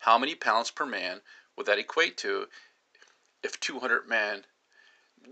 How 0.00 0.16
many 0.16 0.34
pounds 0.34 0.70
per 0.70 0.86
man 0.86 1.20
would 1.54 1.66
that 1.66 1.78
equate 1.78 2.16
to 2.18 2.48
if 3.42 3.60
200 3.60 4.08
men 4.08 4.46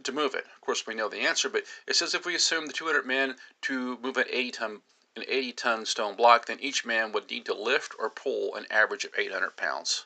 to 0.04 0.12
move 0.12 0.34
it? 0.34 0.44
Of 0.44 0.60
course, 0.60 0.86
we 0.86 0.94
know 0.94 1.08
the 1.08 1.20
answer, 1.20 1.48
but 1.48 1.64
it 1.86 1.96
says 1.96 2.14
if 2.14 2.26
we 2.26 2.34
assume 2.34 2.66
the 2.66 2.74
200 2.74 3.06
men 3.06 3.38
to 3.62 3.96
move 3.98 4.18
an 4.18 4.26
80 4.28 4.50
ton 4.50 4.82
an 5.16 5.24
80 5.26 5.52
ton 5.52 5.86
stone 5.86 6.14
block, 6.14 6.44
then 6.44 6.60
each 6.60 6.84
man 6.84 7.10
would 7.12 7.30
need 7.30 7.46
to 7.46 7.54
lift 7.54 7.94
or 7.98 8.10
pull 8.10 8.54
an 8.54 8.66
average 8.70 9.06
of 9.06 9.14
800 9.16 9.56
pounds. 9.56 10.04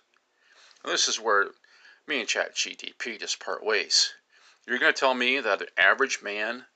Now, 0.85 0.93
this 0.93 1.09
is 1.09 1.19
where 1.19 1.51
me 2.07 2.21
and 2.21 2.29
Chat 2.29 2.55
GTP 2.55 3.19
just 3.19 3.41
part 3.41 3.65
ways. 3.65 4.15
You're 4.67 4.79
going 4.79 4.95
to 4.95 4.99
tell 4.99 5.15
me 5.15 5.41
that 5.41 5.61
an 5.61 5.69
average 5.77 6.23
man 6.23 6.67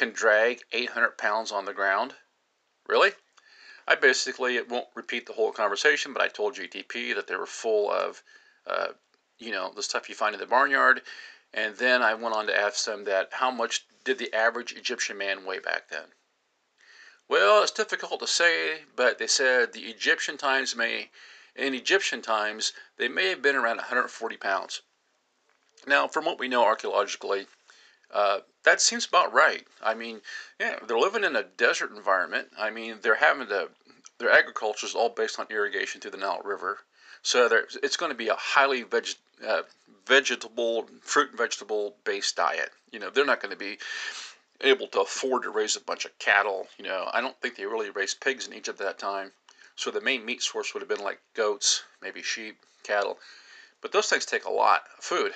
can 0.00 0.12
drag 0.12 0.62
800 0.72 1.18
pounds 1.18 1.52
on 1.52 1.66
the 1.66 1.74
ground? 1.74 2.14
Really? 2.88 3.10
I 3.86 3.96
basically 3.96 4.56
it 4.56 4.66
won't 4.66 4.88
repeat 4.94 5.26
the 5.26 5.34
whole 5.34 5.52
conversation, 5.52 6.14
but 6.14 6.22
I 6.22 6.28
told 6.28 6.54
GTP 6.54 7.14
that 7.14 7.26
they 7.26 7.36
were 7.36 7.44
full 7.44 7.92
of, 7.92 8.22
uh, 8.66 8.92
you 9.38 9.50
know, 9.50 9.70
the 9.76 9.82
stuff 9.82 10.08
you 10.08 10.14
find 10.14 10.34
in 10.34 10.40
the 10.40 10.46
barnyard, 10.46 11.02
and 11.52 11.76
then 11.76 12.00
I 12.02 12.14
went 12.14 12.34
on 12.34 12.46
to 12.46 12.58
ask 12.58 12.86
them 12.86 13.04
that 13.04 13.28
how 13.32 13.50
much 13.50 13.84
did 14.02 14.16
the 14.16 14.32
average 14.32 14.72
Egyptian 14.72 15.18
man 15.18 15.44
weigh 15.44 15.58
back 15.58 15.90
then? 15.90 16.14
Well, 17.28 17.62
it's 17.62 17.70
difficult 17.70 18.20
to 18.20 18.26
say, 18.26 18.84
but 18.96 19.18
they 19.18 19.26
said 19.26 19.74
the 19.74 19.90
Egyptian 19.90 20.38
times 20.38 20.74
may, 20.74 21.10
in 21.54 21.74
Egyptian 21.74 22.22
times, 22.22 22.72
they 22.96 23.08
may 23.08 23.28
have 23.28 23.42
been 23.42 23.54
around 23.54 23.76
140 23.76 24.38
pounds. 24.38 24.80
Now, 25.86 26.08
from 26.08 26.24
what 26.24 26.38
we 26.38 26.48
know 26.48 26.64
archaeologically, 26.64 27.48
uh, 28.12 28.40
that 28.64 28.80
seems 28.80 29.06
about 29.06 29.32
right. 29.32 29.66
I 29.82 29.94
mean, 29.94 30.20
yeah, 30.58 30.76
they're 30.86 30.98
living 30.98 31.24
in 31.24 31.36
a 31.36 31.44
desert 31.44 31.92
environment. 31.94 32.48
I 32.58 32.70
mean, 32.70 32.98
they're 33.02 33.14
having 33.14 33.46
to 33.48 33.68
their 34.18 34.30
agriculture 34.30 34.86
is 34.86 34.94
all 34.94 35.08
based 35.08 35.40
on 35.40 35.46
irrigation 35.50 36.00
through 36.00 36.10
the 36.10 36.18
Nile 36.18 36.42
River. 36.44 36.78
So 37.22 37.48
it's 37.82 37.96
going 37.96 38.12
to 38.12 38.16
be 38.16 38.28
a 38.28 38.34
highly 38.34 38.82
veg, 38.82 39.08
uh, 39.46 39.62
vegetable, 40.06 40.86
fruit 41.00 41.30
and 41.30 41.38
vegetable 41.38 41.96
based 42.04 42.36
diet. 42.36 42.70
You 42.92 42.98
know, 42.98 43.10
they're 43.10 43.24
not 43.24 43.40
going 43.40 43.52
to 43.52 43.58
be 43.58 43.78
able 44.60 44.88
to 44.88 45.00
afford 45.00 45.44
to 45.44 45.50
raise 45.50 45.76
a 45.76 45.80
bunch 45.80 46.04
of 46.04 46.18
cattle. 46.18 46.68
You 46.78 46.84
know, 46.84 47.08
I 47.12 47.20
don't 47.20 47.38
think 47.40 47.56
they 47.56 47.64
really 47.64 47.90
raised 47.90 48.20
pigs 48.20 48.46
in 48.46 48.52
Egypt 48.52 48.80
at 48.80 48.86
that 48.86 48.98
time. 48.98 49.32
So 49.76 49.90
the 49.90 50.00
main 50.00 50.24
meat 50.24 50.42
source 50.42 50.74
would 50.74 50.80
have 50.80 50.88
been 50.88 51.04
like 51.04 51.20
goats, 51.34 51.84
maybe 52.02 52.22
sheep, 52.22 52.58
cattle. 52.82 53.18
But 53.80 53.92
those 53.92 54.08
things 54.08 54.26
take 54.26 54.44
a 54.44 54.50
lot 54.50 54.82
of 54.98 55.04
food. 55.04 55.32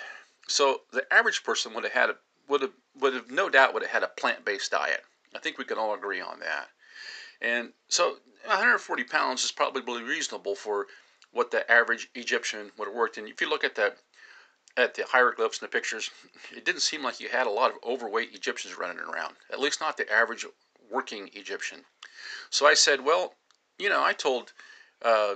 So 0.47 0.83
the 0.93 1.11
average 1.13 1.43
person 1.45 1.73
would 1.73 1.85
have 1.85 1.93
had 1.95 2.11
a, 2.11 2.17
would 2.49 2.63
have 2.63 2.73
would 3.01 3.15
have 3.15 3.31
no 3.31 3.49
doubt 3.49 3.75
would 3.75 3.83
have 3.83 3.91
had 3.91 4.03
a 4.03 4.09
plant-based 4.09 4.71
diet. 4.71 5.03
I 5.35 5.39
think 5.39 5.59
we 5.59 5.65
can 5.65 5.79
all 5.79 5.95
agree 5.95 6.21
on 6.21 6.39
that. 6.41 6.69
And 7.41 7.73
so 7.89 8.19
140 8.45 9.05
pounds 9.05 9.45
is 9.45 9.51
probably 9.51 10.03
reasonable 10.03 10.55
for 10.55 10.87
what 11.33 11.51
the 11.51 11.71
average 11.71 12.09
Egyptian 12.15 12.71
would 12.79 12.87
have 12.87 12.95
worked. 12.95 13.19
And 13.19 13.29
if 13.29 13.41
you 13.41 13.49
look 13.49 13.65
at 13.65 13.75
the 13.75 13.95
at 14.77 14.95
the 14.95 15.05
hieroglyphs 15.05 15.59
and 15.61 15.69
the 15.69 15.73
pictures, 15.73 16.11
it 16.55 16.65
didn't 16.65 16.83
seem 16.83 17.03
like 17.03 17.21
you 17.21 17.29
had 17.29 17.47
a 17.47 17.51
lot 17.51 17.71
of 17.71 17.77
overweight 17.85 18.35
Egyptians 18.35 18.77
running 18.77 18.99
around. 18.99 19.37
At 19.53 19.61
least 19.61 19.81
not 19.81 19.97
the 19.97 20.11
average 20.13 20.47
working 20.91 21.31
Egyptian. 21.33 21.85
So 22.51 22.67
I 22.67 22.75
said, 22.75 23.05
well, 23.05 23.35
you 23.79 23.89
know, 23.89 24.03
I 24.03 24.13
told 24.13 24.53
uh, 25.03 25.35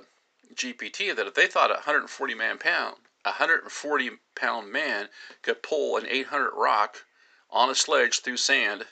GPT 0.54 1.14
that 1.14 1.26
if 1.26 1.34
they 1.34 1.46
thought 1.46 1.70
a 1.70 1.74
140 1.74 2.34
man 2.34 2.58
pound, 2.58 2.96
a 3.28 3.36
140 3.36 4.10
pound 4.34 4.72
man 4.72 5.08
could 5.42 5.62
pull 5.62 5.98
an 5.98 6.06
800 6.06 6.52
rock 6.56 7.04
on 7.50 7.68
a 7.68 7.74
sledge 7.74 8.20
through 8.20 8.38
sand, 8.38 8.86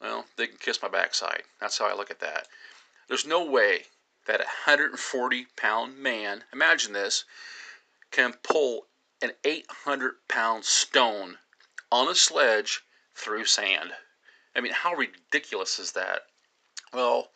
well, 0.00 0.24
they 0.36 0.48
can 0.48 0.58
kiss 0.58 0.82
my 0.82 0.88
backside. 0.88 1.44
That's 1.60 1.78
how 1.78 1.86
I 1.86 1.94
look 1.94 2.10
at 2.10 2.20
that. 2.20 2.48
There's 3.08 3.26
no 3.26 3.44
way 3.44 3.84
that 4.26 4.40
a 4.40 4.66
140 4.66 5.46
pound 5.56 5.98
man, 5.98 6.42
imagine 6.52 6.92
this, 6.92 7.24
can 8.10 8.34
pull 8.42 8.86
an 9.22 9.30
800 9.44 10.14
pound 10.28 10.64
stone 10.64 11.38
on 11.92 12.08
a 12.08 12.14
sledge 12.14 12.82
through 13.14 13.44
sand. 13.44 13.92
I 14.56 14.60
mean, 14.60 14.72
how 14.72 14.94
ridiculous 14.94 15.78
is 15.78 15.92
that? 15.92 16.22
Well, 16.92 17.30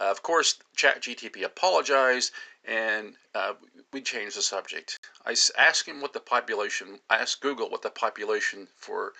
uh, 0.00 0.10
of 0.10 0.22
course, 0.22 0.58
ChatGTP 0.76 1.42
apologized 1.42 2.32
and 2.64 3.14
uh, 3.34 3.54
we 3.92 4.02
changed 4.02 4.36
the 4.36 4.42
subject. 4.42 4.98
I 5.24 5.34
asked 5.56 5.86
him 5.86 6.00
what 6.00 6.12
the 6.12 6.20
population, 6.20 7.00
I 7.08 7.16
asked 7.16 7.40
Google 7.40 7.70
what 7.70 7.82
the 7.82 7.90
population 7.90 8.68
for 8.76 9.14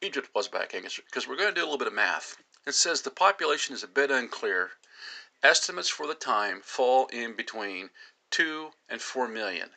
Egypt 0.00 0.30
was 0.34 0.48
back 0.48 0.74
in, 0.74 0.82
because 0.82 1.28
we're 1.28 1.36
going 1.36 1.54
to 1.54 1.54
do 1.54 1.60
a 1.60 1.68
little 1.68 1.78
bit 1.78 1.86
of 1.86 1.92
math. 1.92 2.36
It 2.66 2.74
says 2.74 3.02
the 3.02 3.10
population 3.10 3.74
is 3.74 3.82
a 3.82 3.88
bit 3.88 4.10
unclear. 4.10 4.70
Estimates 5.42 5.88
for 5.88 6.06
the 6.06 6.14
time 6.14 6.62
fall 6.62 7.06
in 7.08 7.34
between 7.34 7.90
2 8.30 8.70
and 8.88 9.02
4 9.02 9.28
million. 9.28 9.70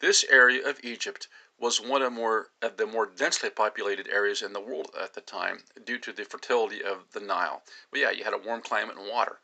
This 0.00 0.24
area 0.24 0.66
of 0.66 0.80
Egypt 0.82 1.28
was 1.58 1.80
one 1.80 2.02
of, 2.02 2.12
more, 2.12 2.50
of 2.62 2.76
the 2.76 2.86
more 2.86 3.06
densely 3.06 3.50
populated 3.50 4.08
areas 4.08 4.42
in 4.42 4.52
the 4.52 4.60
world 4.60 4.90
at 4.98 5.12
the 5.14 5.20
time 5.20 5.64
due 5.84 5.98
to 5.98 6.12
the 6.12 6.24
fertility 6.24 6.82
of 6.82 7.10
the 7.12 7.20
Nile. 7.20 7.62
But 7.90 8.00
yeah, 8.00 8.10
you 8.10 8.24
had 8.24 8.32
a 8.32 8.38
warm 8.38 8.62
climate 8.62 8.96
and 8.96 9.08
water. 9.08 9.40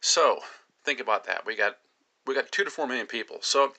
So 0.00 0.40
think 0.84 1.00
about 1.00 1.24
that. 1.24 1.44
We 1.44 1.56
got 1.56 1.76
we 2.26 2.34
got 2.34 2.50
two 2.52 2.64
to 2.64 2.70
four 2.70 2.86
million 2.86 3.06
people. 3.06 3.38
So 3.42 3.74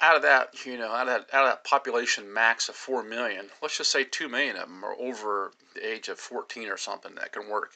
out 0.00 0.16
of 0.16 0.22
that, 0.22 0.64
you 0.64 0.78
know, 0.78 0.92
out 0.92 1.08
of 1.08 1.26
that, 1.26 1.34
out 1.34 1.44
of 1.44 1.50
that 1.50 1.64
population 1.64 2.32
max 2.32 2.68
of 2.68 2.74
four 2.74 3.02
million, 3.02 3.50
let's 3.60 3.76
just 3.76 3.90
say 3.90 4.04
two 4.04 4.28
million 4.28 4.56
of 4.56 4.68
them 4.68 4.84
are 4.84 4.94
over 4.98 5.52
the 5.74 5.86
age 5.86 6.08
of 6.08 6.18
14 6.18 6.68
or 6.68 6.76
something 6.76 7.14
that 7.16 7.32
can 7.32 7.48
work, 7.48 7.72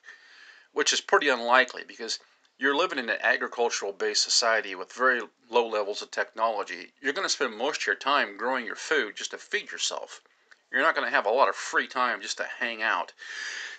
which 0.73 0.93
is 0.93 1.01
pretty 1.01 1.29
unlikely 1.29 1.83
because 1.87 2.21
you're 2.59 2.77
living 2.77 2.99
in 2.99 3.11
an 3.11 3.19
agricultural 3.23 3.93
based 3.93 4.23
society 4.23 4.75
with 4.75 4.93
very 4.93 5.21
low 5.51 5.67
levels 5.67 6.01
of 6.01 6.11
technology, 6.11 6.93
you're 7.01 7.13
going 7.13 7.27
to 7.27 7.33
spend 7.33 7.57
most 7.57 7.81
of 7.81 7.87
your 7.87 7.97
time 7.97 8.37
growing 8.37 8.65
your 8.65 8.77
food 8.77 9.17
just 9.17 9.33
to 9.33 9.39
feed 9.39 9.73
yourself. 9.73 10.21
You're 10.71 10.83
not 10.83 10.95
going 10.95 11.07
to 11.07 11.15
have 11.15 11.27
a 11.27 11.31
lot 11.31 11.49
of 11.49 11.57
free 11.57 11.89
time 11.89 12.23
just 12.23 12.37
to 12.39 12.47
hang 12.61 12.81
out. 12.81 13.13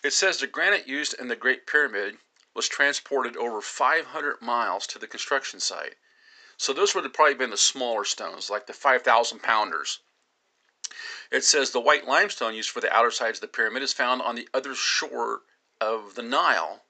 It 0.04 0.13
says 0.13 0.38
the 0.38 0.48
granite 0.48 0.88
used 0.88 1.16
in 1.20 1.30
the 1.30 1.36
Great 1.36 1.66
Pyramid 1.66 2.18
was 2.55 2.67
transported 2.67 3.36
over 3.38 3.62
500 3.62 4.41
miles 4.41 4.88
to 4.88 5.00
the 5.00 5.07
construction 5.07 5.60
site. 5.60 5.95
So 6.57 6.74
those 6.74 6.93
would 6.93 7.03
have 7.03 7.13
probably 7.13 7.33
been 7.33 7.50
the 7.50 7.57
smaller 7.57 8.05
stones, 8.05 8.50
like 8.50 8.67
the 8.67 8.74
5,000 8.74 9.39
pounders. 9.41 10.00
It 11.31 11.43
says 11.43 11.72
the 11.72 11.79
white 11.79 12.05
limestone 12.05 12.53
used 12.53 12.69
for 12.69 12.81
the 12.81 12.93
outer 12.93 13.12
sides 13.12 13.38
of 13.38 13.41
the 13.41 13.48
pyramid 13.48 13.81
is 13.83 13.93
found 13.93 14.22
on 14.22 14.36
the 14.36 14.48
other 14.53 14.75
shore 14.75 15.41
of 15.81 16.15
the 16.15 16.22
Nile 16.22 16.83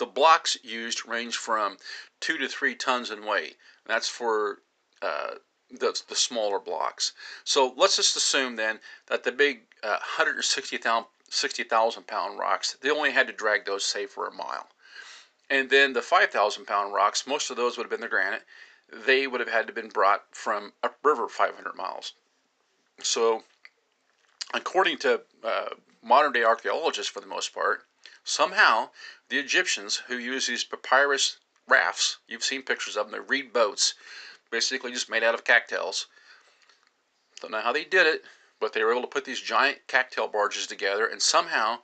the 0.00 0.06
blocks 0.06 0.56
used 0.62 1.06
range 1.06 1.36
from 1.36 1.76
two 2.20 2.38
to 2.38 2.48
three 2.48 2.74
tons 2.74 3.10
in 3.10 3.26
weight. 3.26 3.58
That's 3.84 4.08
for 4.08 4.62
uh, 5.02 5.34
the, 5.70 6.02
the 6.08 6.16
smaller 6.16 6.58
blocks. 6.58 7.12
So 7.44 7.74
let's 7.76 7.96
just 7.96 8.16
assume 8.16 8.56
then 8.56 8.80
that 9.08 9.24
the 9.24 9.30
big 9.30 9.66
uh, 9.82 10.00
160,000 10.16 11.06
60, 11.28 11.64
pound 11.64 12.38
rocks, 12.38 12.76
they 12.80 12.90
only 12.90 13.12
had 13.12 13.26
to 13.26 13.32
drag 13.32 13.66
those, 13.66 13.84
say, 13.84 14.06
for 14.06 14.26
a 14.26 14.32
mile. 14.32 14.68
And 15.50 15.68
then 15.68 15.92
the 15.92 16.02
5,000 16.02 16.64
pound 16.64 16.94
rocks, 16.94 17.26
most 17.26 17.50
of 17.50 17.56
those 17.56 17.76
would 17.76 17.84
have 17.84 17.90
been 17.90 18.00
the 18.00 18.08
granite, 18.08 18.44
they 18.88 19.26
would 19.26 19.40
have 19.40 19.50
had 19.50 19.62
to 19.62 19.66
have 19.68 19.74
been 19.74 19.88
brought 19.88 20.24
from 20.30 20.72
upriver 20.82 21.28
500 21.28 21.74
miles. 21.76 22.14
So, 23.02 23.42
according 24.54 24.98
to 24.98 25.22
uh, 25.44 25.70
modern 26.02 26.32
day 26.32 26.44
archaeologists, 26.44 27.10
for 27.10 27.20
the 27.20 27.26
most 27.26 27.52
part, 27.52 27.84
Somehow, 28.24 28.90
the 29.28 29.38
Egyptians, 29.38 29.96
who 29.96 30.16
used 30.16 30.48
these 30.48 30.62
papyrus 30.62 31.38
rafts, 31.66 32.18
you've 32.28 32.44
seen 32.44 32.62
pictures 32.62 32.96
of 32.96 33.06
them, 33.06 33.12
they're 33.12 33.22
reed 33.22 33.52
boats, 33.52 33.94
basically 34.50 34.92
just 34.92 35.08
made 35.08 35.24
out 35.24 35.34
of 35.34 35.42
cattails. 35.42 36.06
Don't 37.40 37.50
know 37.50 37.60
how 37.60 37.72
they 37.72 37.84
did 37.84 38.06
it, 38.06 38.24
but 38.58 38.72
they 38.72 38.84
were 38.84 38.92
able 38.92 39.02
to 39.02 39.08
put 39.08 39.24
these 39.24 39.40
giant 39.40 39.86
cattail 39.86 40.28
barges 40.28 40.66
together 40.66 41.06
and 41.06 41.22
somehow 41.22 41.80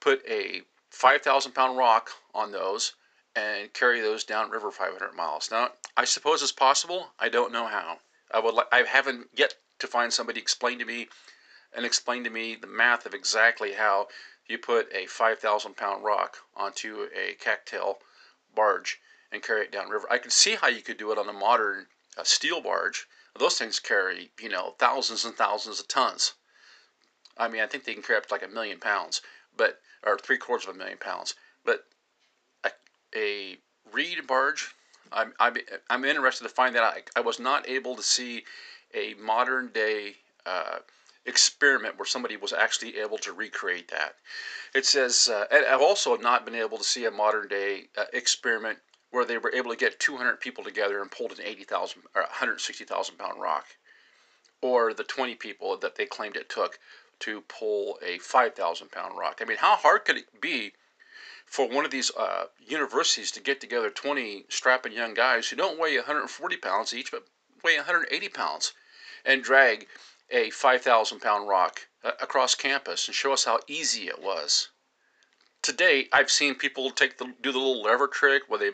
put 0.00 0.24
a 0.28 0.62
5,000 0.94 1.52
pound 1.52 1.76
rock 1.76 2.10
on 2.34 2.52
those 2.52 2.94
and 3.34 3.72
carry 3.72 4.00
those 4.00 4.22
down 4.22 4.50
river 4.50 4.70
500 4.70 5.12
miles. 5.12 5.50
Now, 5.50 5.70
I 5.96 6.04
suppose 6.04 6.40
it's 6.40 6.52
possible. 6.52 7.08
I 7.18 7.28
don't 7.28 7.52
know 7.52 7.66
how. 7.66 7.98
I 8.30 8.38
would. 8.38 8.54
Li- 8.54 8.62
I 8.70 8.82
haven't 8.82 9.28
yet 9.34 9.56
to 9.80 9.88
find 9.88 10.12
somebody 10.12 10.40
explain 10.40 10.78
to 10.78 10.84
me 10.84 11.08
and 11.74 11.84
explain 11.84 12.22
to 12.24 12.30
me 12.30 12.54
the 12.54 12.68
math 12.68 13.06
of 13.06 13.14
exactly 13.14 13.72
how 13.72 14.06
you 14.46 14.56
put 14.56 14.92
a 14.94 15.06
5,000 15.06 15.76
pound 15.76 16.04
rock 16.04 16.38
onto 16.56 17.08
a 17.14 17.34
cattail 17.34 17.98
barge 18.54 19.00
and 19.32 19.42
carry 19.42 19.62
it 19.64 19.72
downriver. 19.72 20.06
I 20.10 20.18
could 20.18 20.32
see 20.32 20.54
how 20.54 20.68
you 20.68 20.80
could 20.80 20.96
do 20.96 21.10
it 21.10 21.18
on 21.18 21.28
a 21.28 21.32
modern 21.32 21.86
uh, 22.16 22.22
steel 22.22 22.60
barge. 22.60 23.08
Those 23.36 23.58
things 23.58 23.80
carry, 23.80 24.30
you 24.40 24.48
know, 24.48 24.76
thousands 24.78 25.24
and 25.24 25.34
thousands 25.34 25.80
of 25.80 25.88
tons. 25.88 26.34
I 27.36 27.48
mean, 27.48 27.62
I 27.62 27.66
think 27.66 27.82
they 27.82 27.94
can 27.94 28.02
carry 28.02 28.16
up 28.16 28.26
to 28.26 28.34
like 28.34 28.44
a 28.44 28.48
million 28.48 28.78
pounds, 28.78 29.20
but 29.56 29.80
or 30.04 30.18
three 30.18 30.38
quarters 30.38 30.68
of 30.68 30.74
a 30.74 30.78
million 30.78 30.98
pounds. 30.98 31.34
But 31.64 31.84
a, 32.64 32.70
a 33.16 33.56
reed 33.92 34.26
barge, 34.26 34.74
I'm, 35.12 35.32
I'm, 35.38 35.56
I'm 35.90 36.04
interested 36.04 36.44
to 36.44 36.50
find 36.50 36.74
that. 36.74 36.82
I, 36.82 37.02
I 37.16 37.20
was 37.20 37.38
not 37.38 37.68
able 37.68 37.96
to 37.96 38.02
see 38.02 38.44
a 38.94 39.14
modern 39.14 39.70
day 39.72 40.16
uh, 40.46 40.78
experiment 41.26 41.98
where 41.98 42.06
somebody 42.06 42.36
was 42.36 42.52
actually 42.52 42.98
able 42.98 43.18
to 43.18 43.32
recreate 43.32 43.88
that. 43.90 44.14
It 44.74 44.86
says, 44.86 45.28
uh, 45.32 45.44
and 45.50 45.64
I've 45.66 45.80
also 45.80 46.16
not 46.16 46.44
been 46.44 46.54
able 46.54 46.78
to 46.78 46.84
see 46.84 47.06
a 47.06 47.10
modern 47.10 47.48
day 47.48 47.84
uh, 47.96 48.04
experiment 48.12 48.78
where 49.10 49.24
they 49.24 49.38
were 49.38 49.54
able 49.54 49.70
to 49.70 49.76
get 49.76 50.00
200 50.00 50.40
people 50.40 50.64
together 50.64 51.00
and 51.00 51.10
pulled 51.10 51.32
an 51.32 51.38
80,000 51.44 52.02
or 52.14 52.22
160,000 52.22 53.16
pound 53.16 53.40
rock, 53.40 53.66
or 54.60 54.92
the 54.92 55.04
20 55.04 55.36
people 55.36 55.78
that 55.78 55.94
they 55.94 56.06
claimed 56.06 56.36
it 56.36 56.48
took 56.48 56.78
to 57.20 57.42
pull 57.42 57.98
a 58.02 58.18
5,000 58.18 58.90
pound 58.90 59.18
rock. 59.18 59.38
I 59.40 59.44
mean, 59.44 59.58
how 59.58 59.76
hard 59.76 60.04
could 60.04 60.16
it 60.16 60.40
be 60.40 60.72
for 61.46 61.68
one 61.68 61.84
of 61.84 61.90
these 61.90 62.10
uh, 62.16 62.46
universities 62.58 63.30
to 63.32 63.40
get 63.40 63.60
together 63.60 63.90
20 63.90 64.46
strapping 64.48 64.92
young 64.92 65.14
guys 65.14 65.48
who 65.48 65.56
don't 65.56 65.78
weigh 65.78 65.96
140 65.96 66.56
pounds 66.56 66.92
each, 66.92 67.10
but 67.10 67.26
weigh 67.62 67.76
180 67.76 68.28
pounds, 68.30 68.72
and 69.24 69.42
drag 69.42 69.86
a 70.30 70.50
5,000 70.50 71.20
pound 71.20 71.48
rock 71.48 71.86
uh, 72.02 72.12
across 72.20 72.54
campus 72.54 73.06
and 73.06 73.14
show 73.14 73.32
us 73.32 73.44
how 73.44 73.60
easy 73.68 74.08
it 74.08 74.20
was. 74.20 74.68
Today, 75.62 76.08
I've 76.12 76.30
seen 76.30 76.56
people 76.56 76.90
take 76.90 77.16
the 77.16 77.32
do 77.40 77.50
the 77.52 77.58
little 77.58 77.82
lever 77.82 78.08
trick 78.08 78.42
where 78.48 78.58
they 78.58 78.72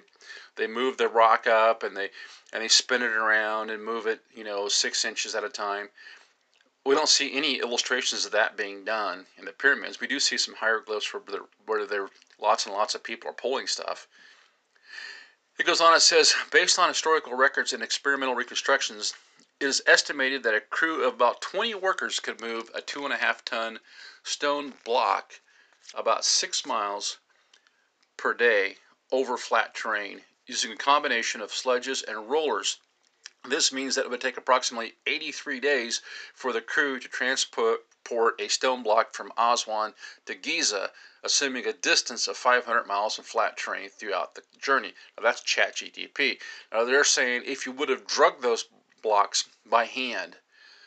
they 0.57 0.67
move 0.67 0.97
the 0.97 1.09
rock 1.09 1.47
up 1.47 1.85
and 1.85 1.97
they 1.97 2.11
and 2.53 2.63
they 2.63 2.69
spin 2.69 3.03
it 3.03 3.13
around 3.13 3.71
and 3.71 3.85
move 3.85 4.07
it, 4.07 4.23
you 4.35 4.43
know, 4.43 4.69
six 4.69 5.05
inches 5.05 5.35
at 5.35 5.45
a 5.45 5.49
time. 5.49 5.91
We 6.87 6.95
don't 6.95 7.09
see 7.09 7.37
any 7.37 7.59
illustrations 7.59 8.25
of 8.25 8.33
that 8.33 8.57
being 8.57 8.85
done 8.85 9.27
in 9.37 9.45
the 9.45 9.53
pyramids. 9.53 10.01
We 10.01 10.07
do 10.07 10.19
see 10.19 10.39
some 10.39 10.55
hieroglyphs 10.55 11.13
where 11.13 11.23
there, 11.27 11.47
where 11.67 11.87
there 11.87 12.09
lots 12.41 12.67
and 12.67 12.75
lots 12.75 12.95
of 12.95 13.03
people 13.03 13.29
are 13.29 13.35
pulling 13.35 13.67
stuff. 13.67 14.09
It 15.59 15.67
goes 15.67 15.83
on, 15.83 15.95
it 15.95 16.01
says, 16.01 16.35
based 16.51 16.79
on 16.79 16.89
historical 16.89 17.35
records 17.35 17.75
and 17.75 17.83
experimental 17.83 18.35
reconstructions, 18.35 19.13
it 19.61 19.67
is 19.67 19.83
estimated 19.87 20.43
that 20.43 20.55
a 20.55 20.61
crew 20.61 21.05
of 21.05 21.13
about 21.13 21.43
20 21.43 21.75
workers 21.75 22.19
could 22.19 22.41
move 22.41 22.71
a 22.75 22.81
two 22.81 23.05
and 23.05 23.13
a 23.13 23.19
half 23.19 23.45
ton 23.45 23.79
stone 24.23 24.73
block 24.85 25.41
about 25.93 26.25
six 26.25 26.65
miles 26.65 27.19
per 28.17 28.33
day 28.33 28.79
over 29.13 29.37
flat 29.37 29.75
terrain 29.75 30.25
using 30.47 30.73
a 30.73 30.77
combination 30.77 31.43
of 31.43 31.53
sledges 31.53 32.03
and 32.03 32.31
rollers. 32.31 32.79
This 33.45 33.73
means 33.73 33.95
that 33.95 34.05
it 34.05 34.11
would 34.11 34.21
take 34.21 34.37
approximately 34.37 34.97
83 35.07 35.61
days 35.61 36.03
for 36.35 36.53
the 36.53 36.61
crew 36.61 37.01
to 37.01 37.09
transport 37.09 37.81
a 38.39 38.49
stone 38.49 38.83
block 38.83 39.15
from 39.15 39.33
Aswan 39.39 39.95
to 40.27 40.35
Giza, 40.35 40.93
assuming 41.23 41.67
a 41.67 41.73
distance 41.73 42.29
of 42.29 42.37
500 42.37 42.87
miles 42.87 43.19
in 43.19 43.25
flat 43.25 43.57
terrain 43.57 43.89
throughout 43.89 44.35
the 44.35 44.43
journey. 44.59 44.95
Now 45.17 45.23
that's 45.23 45.43
ChatGTP. 45.43 46.41
Now 46.73 46.85
they're 46.85 47.05
saying 47.05 47.45
if 47.47 47.65
you 47.65 47.73
would 47.73 47.89
have 47.89 48.07
drugged 48.07 48.43
those 48.43 48.67
blocks 49.01 49.49
by 49.65 49.87
hand 49.87 50.37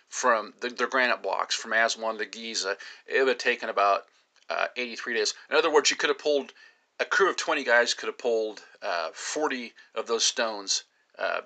from 0.07 0.53
the, 0.59 0.69
the 0.69 0.85
granite 0.85 1.23
blocks 1.23 1.55
from 1.55 1.73
Aswan 1.73 2.17
to 2.19 2.25
Giza, 2.25 2.77
it 3.07 3.19
would 3.19 3.29
have 3.29 3.37
taken 3.39 3.69
about 3.69 4.05
uh, 4.49 4.67
83 4.75 5.15
days. 5.15 5.33
In 5.49 5.55
other 5.55 5.71
words, 5.71 5.89
you 5.89 5.97
could 5.97 6.09
have 6.09 6.19
pulled 6.19 6.53
a 6.99 7.05
crew 7.05 7.29
of 7.29 7.35
20 7.35 7.63
guys 7.63 7.93
could 7.93 8.07
have 8.07 8.17
pulled 8.17 8.61
uh, 8.81 9.09
40 9.13 9.73
of 9.95 10.05
those 10.05 10.23
stones 10.23 10.83
uh, 11.17 11.41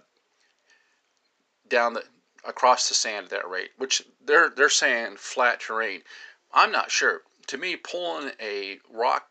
down 1.69 1.93
the 1.93 2.03
across 2.45 2.87
the 2.87 2.95
sand 2.95 3.25
at 3.25 3.29
that 3.31 3.49
rate, 3.49 3.71
which 3.77 4.03
they're 4.23 4.49
they're 4.49 4.69
saying 4.69 5.17
flat 5.17 5.59
terrain. 5.59 6.01
I'm 6.51 6.71
not 6.71 6.91
sure. 6.91 7.21
To 7.47 7.57
me, 7.57 7.75
pulling 7.75 8.31
a 8.41 8.79
rock, 8.89 9.27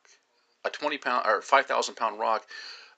a 0.65 0.71
20 0.71 0.99
pound 0.99 1.27
or 1.27 1.43
5,000 1.43 1.95
pound 1.95 2.19
rock 2.19 2.47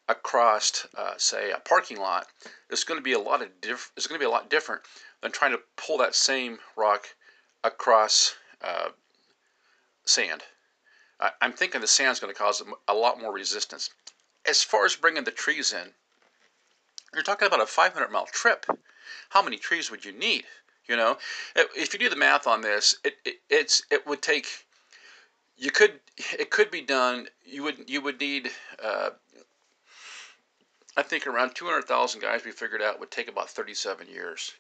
across, 0.09 0.87
uh, 0.97 1.15
say, 1.17 1.51
a 1.51 1.59
parking 1.59 1.99
lot, 1.99 2.27
is 2.71 2.85
going 2.85 2.99
to 2.99 3.05
be 3.05 3.13
a 3.13 3.19
lot 3.19 3.43
of 3.43 3.61
diff- 3.61 3.93
It's 3.97 4.07
going 4.07 4.19
to 4.19 4.23
be 4.23 4.29
a 4.29 4.31
lot 4.31 4.49
different 4.49 4.83
than 5.21 5.33
trying 5.33 5.53
to 5.53 5.61
pull 5.77 5.99
that 5.99 6.15
same 6.15 6.59
rock 6.77 7.09
across 7.65 8.37
uh, 8.63 8.89
sand. 10.05 10.45
I, 11.21 11.31
am 11.43 11.53
thinking 11.53 11.81
the 11.81 11.87
sand's 11.87 12.21
going 12.21 12.33
to 12.33 12.39
cause 12.39 12.63
a 12.87 12.95
lot 12.95 13.21
more 13.21 13.33
resistance. 13.33 13.91
As 14.47 14.63
far 14.63 14.85
as 14.85 14.97
bringing 14.97 15.25
the 15.25 15.31
trees 15.31 15.73
in, 15.73 15.93
you're 17.15 17.23
talking 17.23 17.47
about 17.47 17.61
a 17.61 17.67
500 17.67 18.11
mile 18.11 18.27
trip. 18.27 18.67
How 19.31 19.43
many 19.43 19.57
trees 19.57 19.91
would 19.91 20.05
you 20.05 20.13
need? 20.13 20.45
You 20.87 20.97
know, 20.97 21.19
if 21.55 21.93
you 21.93 21.99
do 21.99 22.09
the 22.09 22.17
math 22.17 22.47
on 22.47 22.63
this, 22.63 22.97
it, 23.05 23.17
it 23.25 23.41
it's 23.51 23.83
it 23.91 24.07
would 24.07 24.23
take. 24.23 24.47
You 25.57 25.71
could 25.71 26.01
it 26.39 26.51
could 26.51 26.71
be 26.71 26.81
done. 26.81 27.29
You 27.45 27.63
would 27.65 27.91
you 27.91 28.01
would 28.01 28.19
need. 28.21 28.51
Uh, 28.83 29.11
I 30.97 31.03
think 31.03 31.29
around 31.29 31.55
200,000 31.55 32.21
guys 32.21 32.45
we 32.45 32.51
figured 32.51 32.83
out 32.83 32.99
would 32.99 33.13
take 33.13 33.29
about 33.29 33.49
37 33.51 34.09
years. 34.09 34.53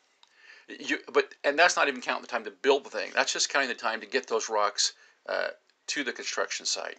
You, 0.68 0.98
but 1.12 1.34
and 1.42 1.58
that's 1.58 1.76
not 1.76 1.88
even 1.88 2.00
counting 2.00 2.22
the 2.22 2.28
time 2.28 2.44
to 2.44 2.50
build 2.50 2.84
the 2.84 2.90
thing. 2.90 3.10
That's 3.14 3.32
just 3.32 3.48
counting 3.48 3.70
the 3.70 3.74
time 3.74 4.00
to 4.02 4.06
get 4.06 4.28
those 4.28 4.50
rocks 4.50 4.92
uh, 5.28 5.48
to 5.88 6.04
the 6.04 6.12
construction 6.12 6.66
site. 6.66 6.98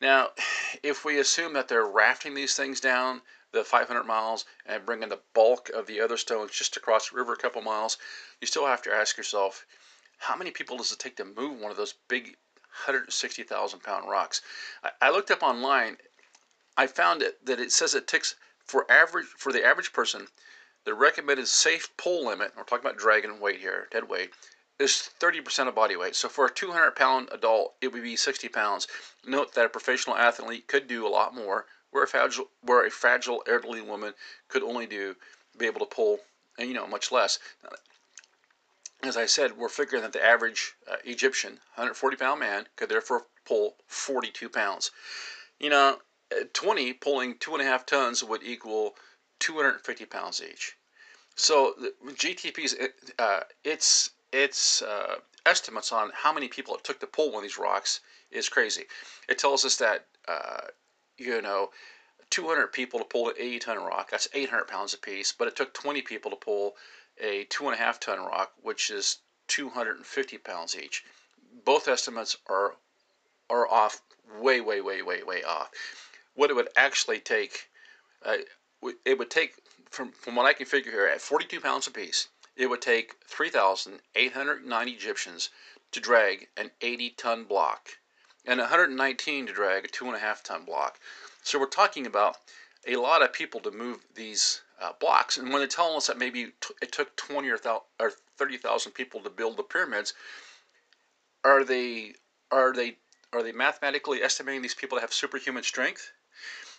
Now, 0.00 0.30
if 0.82 1.04
we 1.04 1.18
assume 1.18 1.54
that 1.54 1.68
they're 1.68 1.86
rafting 1.86 2.34
these 2.34 2.54
things 2.54 2.80
down 2.80 3.22
the 3.52 3.64
500 3.64 4.04
miles 4.04 4.44
and 4.66 4.84
bringing 4.84 5.08
the 5.08 5.20
bulk 5.32 5.70
of 5.70 5.86
the 5.86 6.00
other 6.00 6.16
stones 6.16 6.50
just 6.50 6.76
across 6.76 7.08
the 7.08 7.16
river 7.16 7.32
a 7.32 7.36
couple 7.36 7.62
miles, 7.62 7.96
you 8.40 8.46
still 8.46 8.66
have 8.66 8.82
to 8.82 8.92
ask 8.92 9.16
yourself, 9.16 9.64
how 10.18 10.36
many 10.36 10.50
people 10.50 10.76
does 10.76 10.92
it 10.92 10.98
take 10.98 11.16
to 11.16 11.24
move 11.24 11.58
one 11.58 11.70
of 11.70 11.76
those 11.76 11.94
big 12.08 12.36
160,000 12.84 13.80
pound 13.80 14.08
rocks? 14.08 14.42
I, 14.82 14.90
I 15.02 15.10
looked 15.10 15.30
up 15.30 15.42
online. 15.42 15.96
I 16.76 16.86
found 16.86 17.22
it, 17.22 17.44
that 17.46 17.60
it 17.60 17.72
says 17.72 17.94
it 17.94 18.06
takes 18.06 18.36
for 18.66 18.90
average 18.90 19.26
for 19.38 19.52
the 19.52 19.64
average 19.64 19.92
person, 19.92 20.28
the 20.84 20.92
recommended 20.92 21.48
safe 21.48 21.88
pull 21.96 22.26
limit. 22.26 22.52
We're 22.56 22.64
talking 22.64 22.84
about 22.84 22.98
dragon 22.98 23.40
weight 23.40 23.60
here, 23.60 23.88
dead 23.90 24.08
weight 24.08 24.32
is 24.78 25.10
30% 25.20 25.68
of 25.68 25.74
body 25.74 25.96
weight. 25.96 26.14
So 26.14 26.28
for 26.28 26.46
a 26.46 26.52
200 26.52 26.92
pound 26.92 27.28
adult, 27.32 27.74
it 27.80 27.92
would 27.92 28.02
be 28.02 28.16
60 28.16 28.48
pounds. 28.48 28.86
Note 29.26 29.54
that 29.54 29.66
a 29.66 29.70
professional 29.70 30.16
athlete 30.16 30.68
could 30.68 30.86
do 30.86 31.06
a 31.06 31.08
lot 31.08 31.34
more, 31.34 31.66
where 31.90 32.04
a 32.04 32.08
fragile, 32.08 32.48
where 32.60 32.84
a 32.86 32.90
fragile 32.90 33.42
elderly 33.46 33.80
woman 33.80 34.14
could 34.48 34.62
only 34.62 34.86
do, 34.86 35.16
be 35.56 35.66
able 35.66 35.80
to 35.80 35.86
pull, 35.86 36.20
you 36.58 36.74
know, 36.74 36.86
much 36.86 37.10
less. 37.10 37.38
As 39.02 39.16
I 39.16 39.26
said, 39.26 39.56
we're 39.56 39.68
figuring 39.68 40.02
that 40.02 40.12
the 40.12 40.24
average 40.24 40.74
uh, 40.90 40.96
Egyptian 41.04 41.52
140 41.74 42.16
pound 42.16 42.40
man 42.40 42.66
could 42.76 42.88
therefore 42.88 43.26
pull 43.44 43.76
42 43.86 44.48
pounds. 44.48 44.90
You 45.58 45.70
know, 45.70 45.98
20 46.52 46.92
pulling 46.94 47.38
two 47.38 47.52
and 47.52 47.62
a 47.62 47.64
half 47.64 47.86
tons 47.86 48.24
would 48.24 48.42
equal 48.42 48.96
250 49.38 50.04
pounds 50.06 50.42
each. 50.42 50.76
So 51.36 51.74
the 51.78 51.92
GTP's 52.12 52.74
uh, 53.18 53.40
it's 53.62 54.10
its 54.36 54.82
uh, 54.82 55.16
estimates 55.46 55.92
on 55.92 56.10
how 56.14 56.30
many 56.30 56.46
people 56.46 56.74
it 56.74 56.84
took 56.84 57.00
to 57.00 57.06
pull 57.06 57.32
one 57.32 57.38
of 57.38 57.42
these 57.42 57.56
rocks 57.56 58.00
is 58.30 58.50
crazy. 58.50 58.84
It 59.30 59.38
tells 59.38 59.64
us 59.64 59.76
that, 59.76 60.06
uh, 60.28 60.68
you 61.16 61.40
know, 61.40 61.70
200 62.28 62.66
people 62.68 62.98
to 62.98 63.06
pull 63.06 63.28
an 63.28 63.34
80 63.38 63.58
ton 63.60 63.78
rock, 63.78 64.10
that's 64.10 64.28
800 64.34 64.66
pounds 64.68 64.92
a 64.92 64.98
piece, 64.98 65.32
but 65.32 65.48
it 65.48 65.56
took 65.56 65.72
20 65.72 66.02
people 66.02 66.30
to 66.30 66.36
pull 66.36 66.76
a 67.18 67.44
two 67.44 67.64
and 67.64 67.74
a 67.74 67.78
half 67.78 67.98
ton 67.98 68.18
rock, 68.18 68.52
which 68.60 68.90
is 68.90 69.18
250 69.48 70.38
pounds 70.38 70.76
each. 70.76 71.04
Both 71.64 71.88
estimates 71.88 72.36
are 72.48 72.74
are 73.48 73.66
off 73.70 74.02
way, 74.38 74.60
way, 74.60 74.80
way, 74.82 75.00
way, 75.02 75.22
way 75.22 75.42
off. 75.44 75.70
What 76.34 76.50
it 76.50 76.56
would 76.56 76.68
actually 76.76 77.20
take, 77.20 77.70
uh, 78.24 78.38
it 79.04 79.18
would 79.18 79.30
take 79.30 79.54
from 79.88 80.12
from 80.12 80.34
what 80.34 80.44
I 80.44 80.52
can 80.52 80.66
figure 80.66 80.92
here 80.92 81.06
at 81.06 81.22
42 81.22 81.60
pounds 81.60 81.86
a 81.86 81.90
piece 81.90 82.28
it 82.56 82.66
would 82.66 82.82
take 82.82 83.14
3,809 83.26 84.88
Egyptians 84.88 85.50
to 85.92 86.00
drag 86.00 86.48
an 86.56 86.70
80 86.80 87.10
ton 87.10 87.44
block 87.44 87.98
and 88.46 88.60
119 88.60 89.46
to 89.46 89.52
drag 89.52 89.84
a 89.84 89.88
2.5 89.88 90.42
ton 90.42 90.64
block. 90.64 90.98
So 91.42 91.58
we're 91.58 91.66
talking 91.66 92.06
about 92.06 92.38
a 92.86 92.96
lot 92.96 93.22
of 93.22 93.32
people 93.32 93.60
to 93.60 93.70
move 93.70 93.98
these 94.14 94.62
uh, 94.80 94.92
blocks. 95.00 95.36
And 95.36 95.48
when 95.50 95.58
they're 95.58 95.66
telling 95.66 95.96
us 95.96 96.06
that 96.06 96.18
maybe 96.18 96.52
it 96.80 96.92
took 96.92 97.14
20 97.16 97.48
or, 97.50 97.58
or 98.00 98.12
30,000 98.36 98.92
people 98.92 99.20
to 99.20 99.30
build 99.30 99.56
the 99.56 99.62
pyramids, 99.62 100.14
are 101.44 101.64
they 101.64 102.14
are 102.50 102.72
they 102.72 102.96
are 103.32 103.42
they 103.42 103.52
mathematically 103.52 104.22
estimating 104.22 104.62
these 104.62 104.74
people 104.74 104.98
to 104.98 105.02
have 105.02 105.12
superhuman 105.12 105.62
strength? 105.62 106.12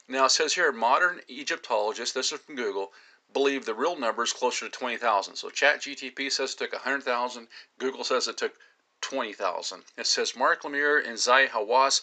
Now 0.08 0.26
it 0.26 0.32
says 0.32 0.54
here 0.54 0.72
modern 0.72 1.22
Egyptologists, 1.30 2.14
this 2.14 2.32
is 2.32 2.40
from 2.40 2.56
Google, 2.56 2.94
believe 3.34 3.66
the 3.66 3.74
real 3.74 3.96
number 3.98 4.24
is 4.24 4.34
closer 4.34 4.66
to 4.66 4.72
20,000. 4.72 5.36
So 5.36 5.50
ChatGTP 5.50 6.32
says 6.32 6.54
it 6.54 6.58
took 6.60 6.74
100,000. 6.74 7.48
Google 7.78 8.04
says 8.04 8.28
it 8.28 8.38
took 8.38 8.54
20,000. 9.02 9.84
It 9.98 10.08
says 10.08 10.36
Mark 10.36 10.64
Lemire 10.64 11.06
and 11.06 11.18
Zahi 11.18 11.50
Hawass 11.50 12.02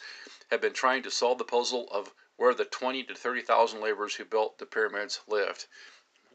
have 0.50 0.60
been 0.60 0.72
trying 0.72 1.02
to 1.02 1.10
solve 1.10 1.38
the 1.38 1.44
puzzle 1.44 1.88
of 1.90 2.12
where 2.36 2.54
the 2.54 2.64
20 2.64 3.04
to 3.04 3.14
30,000 3.14 3.80
laborers 3.80 4.14
who 4.14 4.24
built 4.24 4.58
the 4.58 4.66
pyramids 4.66 5.20
lived. 5.26 5.66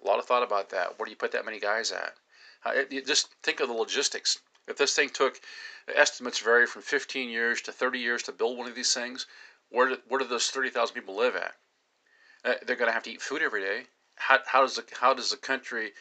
A 0.02 0.08
lot 0.08 0.20
of 0.20 0.26
thought 0.26 0.44
about 0.44 0.70
that. 0.70 0.98
Where 0.98 1.06
do 1.06 1.12
you 1.12 1.18
put 1.18 1.32
that 1.32 1.46
many 1.46 1.60
guys 1.60 1.92
at? 1.92 2.16
just 3.06 3.34
think 3.44 3.60
of 3.60 3.68
the 3.68 3.74
logistics. 3.74 4.40
If 4.68 4.78
this 4.78 4.96
thing 4.96 5.10
took, 5.10 5.40
estimates 5.88 6.40
vary 6.40 6.68
from 6.68 6.82
15 6.82 7.30
years 7.30 7.62
to 7.62 7.72
30 7.72 8.00
years 8.00 8.24
to 8.24 8.32
build 8.32 8.58
one 8.58 8.68
of 8.68 8.76
these 8.76 8.94
things, 8.94 9.28
where 9.70 9.90
do, 9.90 9.98
where 10.08 10.20
do 10.20 10.28
those 10.28 10.50
30,000 10.50 10.94
people 10.94 11.16
live 11.16 11.36
at? 11.36 11.56
Uh, 12.44 12.56
they're 12.66 12.76
going 12.76 12.90
to 12.90 12.94
have 12.94 13.04
to 13.04 13.12
eat 13.12 13.22
food 13.22 13.42
every 13.42 13.62
day 13.62 13.86
how, 14.20 14.40
how 14.46 14.62
does 14.62 14.76
the 14.76 14.84
how 15.00 15.14
does 15.14 15.32
the 15.32 15.38
country 15.38 15.92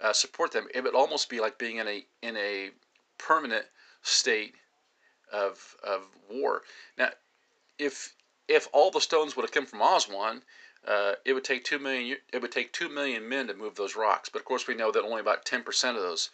uh, 0.00 0.12
support 0.12 0.52
them? 0.52 0.68
It 0.74 0.84
would 0.84 0.94
almost 0.94 1.28
be 1.28 1.40
like 1.40 1.58
being 1.58 1.78
in 1.78 1.88
a 1.88 2.04
in 2.22 2.36
a 2.36 2.70
permanent 3.18 3.64
state 4.02 4.54
of 5.32 5.76
of 5.82 6.02
war. 6.30 6.62
Now, 6.98 7.08
if 7.78 8.14
if 8.46 8.68
all 8.72 8.90
the 8.90 9.00
stones 9.00 9.34
would 9.34 9.42
have 9.42 9.52
come 9.52 9.66
from 9.66 9.80
Aswan, 9.80 10.42
uh, 10.86 11.14
it 11.24 11.32
would 11.32 11.44
take 11.44 11.64
two 11.64 11.78
million. 11.78 12.18
It 12.32 12.42
would 12.42 12.52
take 12.52 12.72
two 12.72 12.90
million 12.90 13.28
men 13.28 13.46
to 13.46 13.54
move 13.54 13.74
those 13.74 13.96
rocks. 13.96 14.28
But 14.28 14.40
of 14.40 14.44
course, 14.44 14.66
we 14.66 14.74
know 14.74 14.92
that 14.92 15.02
only 15.02 15.20
about 15.20 15.46
ten 15.46 15.62
percent 15.62 15.96
of 15.96 16.02
those 16.02 16.30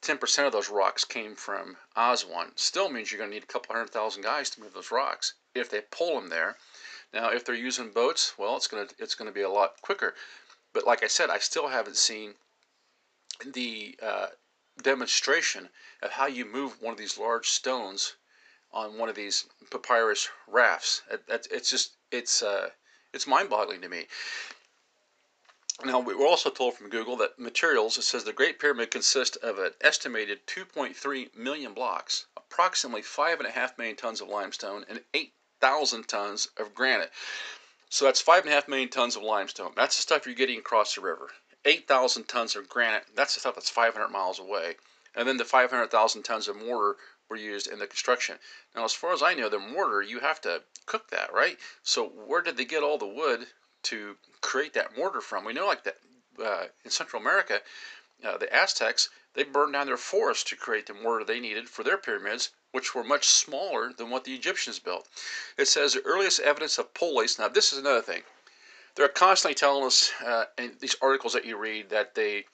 ten 0.00 0.16
percent 0.16 0.46
of 0.46 0.52
those 0.52 0.70
rocks 0.70 1.04
came 1.04 1.34
from 1.34 1.76
Aswan. 1.94 2.52
Still 2.56 2.88
means 2.88 3.12
you're 3.12 3.18
going 3.18 3.30
to 3.30 3.34
need 3.34 3.44
a 3.44 3.46
couple 3.52 3.74
hundred 3.74 3.90
thousand 3.90 4.22
guys 4.22 4.48
to 4.50 4.60
move 4.60 4.72
those 4.72 4.90
rocks 4.90 5.34
if 5.54 5.68
they 5.68 5.82
pull 5.90 6.14
them 6.18 6.30
there. 6.30 6.56
Now, 7.12 7.30
if 7.30 7.44
they're 7.44 7.54
using 7.54 7.90
boats, 7.90 8.34
well, 8.38 8.56
it's 8.56 8.66
gonna 8.66 8.88
it's 8.98 9.14
gonna 9.14 9.32
be 9.32 9.42
a 9.42 9.50
lot 9.50 9.80
quicker. 9.82 10.14
But 10.72 10.86
like 10.86 11.02
I 11.02 11.08
said, 11.08 11.28
I 11.28 11.38
still 11.38 11.68
haven't 11.68 11.98
seen 11.98 12.34
the 13.44 13.98
uh, 14.02 14.28
demonstration 14.82 15.68
of 16.00 16.12
how 16.12 16.26
you 16.26 16.44
move 16.44 16.80
one 16.80 16.92
of 16.92 16.98
these 16.98 17.18
large 17.18 17.50
stones 17.50 18.16
on 18.72 18.96
one 18.96 19.10
of 19.10 19.14
these 19.14 19.46
papyrus 19.70 20.30
rafts. 20.46 21.02
It's 21.28 21.68
just 21.68 21.92
it's 22.10 22.42
uh, 22.42 22.70
it's 23.12 23.26
mind-boggling 23.26 23.82
to 23.82 23.88
me. 23.88 24.06
Now, 25.84 25.98
we 25.98 26.14
were 26.14 26.26
also 26.26 26.48
told 26.48 26.76
from 26.76 26.90
Google 26.90 27.16
that 27.16 27.38
materials, 27.38 27.98
it 27.98 28.02
says 28.02 28.24
the 28.24 28.32
Great 28.32 28.58
Pyramid 28.58 28.90
consists 28.90 29.36
of 29.36 29.58
an 29.58 29.72
estimated 29.80 30.46
2.3 30.46 31.34
million 31.34 31.74
blocks, 31.74 32.26
approximately 32.36 33.02
5.5 33.02 33.78
million 33.78 33.96
tons 33.96 34.20
of 34.20 34.28
limestone, 34.28 34.84
and 34.88 35.02
8 35.12 35.34
thousand 35.62 36.08
tons 36.08 36.48
of 36.58 36.74
granite. 36.74 37.10
So 37.88 38.04
that's 38.04 38.20
five 38.20 38.44
and 38.44 38.52
a 38.52 38.54
half 38.54 38.68
million 38.68 38.90
tons 38.90 39.16
of 39.16 39.22
limestone. 39.22 39.72
That's 39.74 39.96
the 39.96 40.02
stuff 40.02 40.26
you're 40.26 40.34
getting 40.34 40.58
across 40.58 40.94
the 40.94 41.00
river. 41.00 41.30
8,000 41.64 42.24
tons 42.24 42.56
of 42.56 42.68
granite. 42.68 43.04
That's 43.14 43.34
the 43.34 43.40
stuff 43.40 43.54
that's 43.54 43.70
500 43.70 44.08
miles 44.08 44.38
away. 44.38 44.74
And 45.14 45.26
then 45.26 45.36
the 45.38 45.44
500,000 45.44 46.22
tons 46.22 46.48
of 46.48 46.56
mortar 46.56 46.96
were 47.30 47.36
used 47.36 47.68
in 47.68 47.78
the 47.78 47.86
construction. 47.86 48.36
Now, 48.74 48.84
as 48.84 48.92
far 48.92 49.12
as 49.12 49.22
I 49.22 49.34
know, 49.34 49.48
the 49.48 49.58
mortar, 49.58 50.02
you 50.02 50.18
have 50.20 50.40
to 50.42 50.62
cook 50.86 51.08
that, 51.10 51.32
right? 51.32 51.56
So 51.82 52.08
where 52.08 52.42
did 52.42 52.56
they 52.56 52.64
get 52.64 52.82
all 52.82 52.98
the 52.98 53.06
wood 53.06 53.46
to 53.84 54.16
create 54.40 54.74
that 54.74 54.96
mortar 54.96 55.20
from. 55.20 55.44
We 55.44 55.52
know, 55.52 55.66
like 55.66 55.84
that 55.84 55.96
uh, 56.42 56.64
in 56.84 56.90
Central 56.90 57.20
America, 57.20 57.60
uh, 58.24 58.36
the 58.38 58.52
Aztecs 58.54 59.10
they 59.34 59.44
burned 59.44 59.72
down 59.72 59.86
their 59.86 59.96
forests 59.96 60.44
to 60.44 60.56
create 60.56 60.86
the 60.86 60.94
mortar 60.94 61.24
they 61.24 61.40
needed 61.40 61.68
for 61.68 61.82
their 61.82 61.96
pyramids, 61.96 62.50
which 62.70 62.94
were 62.94 63.04
much 63.04 63.26
smaller 63.26 63.92
than 63.92 64.10
what 64.10 64.24
the 64.24 64.34
Egyptians 64.34 64.78
built. 64.78 65.08
It 65.56 65.68
says 65.68 65.94
the 65.94 66.02
earliest 66.02 66.40
evidence 66.40 66.78
of 66.78 66.94
pulleys. 66.94 67.38
Now, 67.38 67.48
this 67.48 67.72
is 67.72 67.78
another 67.78 68.02
thing. 68.02 68.24
They're 68.94 69.08
constantly 69.08 69.54
telling 69.54 69.84
us 69.84 70.12
uh, 70.22 70.46
in 70.58 70.76
these 70.80 70.96
articles 71.00 71.32
that 71.32 71.46
you 71.46 71.56
read 71.56 71.88
that 71.88 72.14
they 72.14 72.44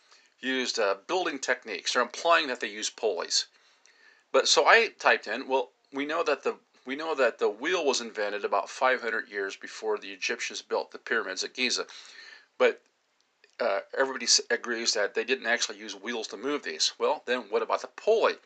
used 0.41 0.79
uh, 0.79 0.97
building 1.07 1.39
techniques. 1.39 1.93
They're 1.93 2.03
implying 2.03 2.47
that 2.47 2.61
they 2.61 2.69
used 2.69 2.97
pulleys. 2.97 3.47
But 4.31 4.47
so 4.47 4.67
I 4.67 4.89
typed 4.99 5.27
in, 5.27 5.49
well, 5.49 5.73
we 5.93 6.07
know 6.07 6.23
that 6.23 6.43
the 6.45 6.59
we 6.85 6.97
know 6.97 7.15
that 7.15 7.39
the 7.39 7.51
wheel 7.51 7.85
was 7.85 8.01
invented 8.01 8.47
about 8.47 8.71
500 8.71 9.29
years 9.29 9.57
before 9.57 9.99
the 9.99 10.11
Egyptians 10.11 10.63
built 10.63 10.91
the 10.91 10.99
pyramids 10.99 11.45
at 11.45 11.53
Giza. 11.53 11.87
But 12.57 12.83
uh, 13.61 13.81
everybody 13.97 14.27
agrees 14.51 14.95
that 14.95 15.15
they 15.15 15.25
didn't 15.25 15.47
actually 15.47 15.79
use 15.79 15.95
wheels 15.95 16.29
to 16.29 16.37
move 16.37 16.63
these. 16.63 16.93
Well, 16.99 17.23
then 17.27 17.43
what 17.51 17.63
about 17.63 17.83
the 17.83 17.89
pulley? 17.89 18.37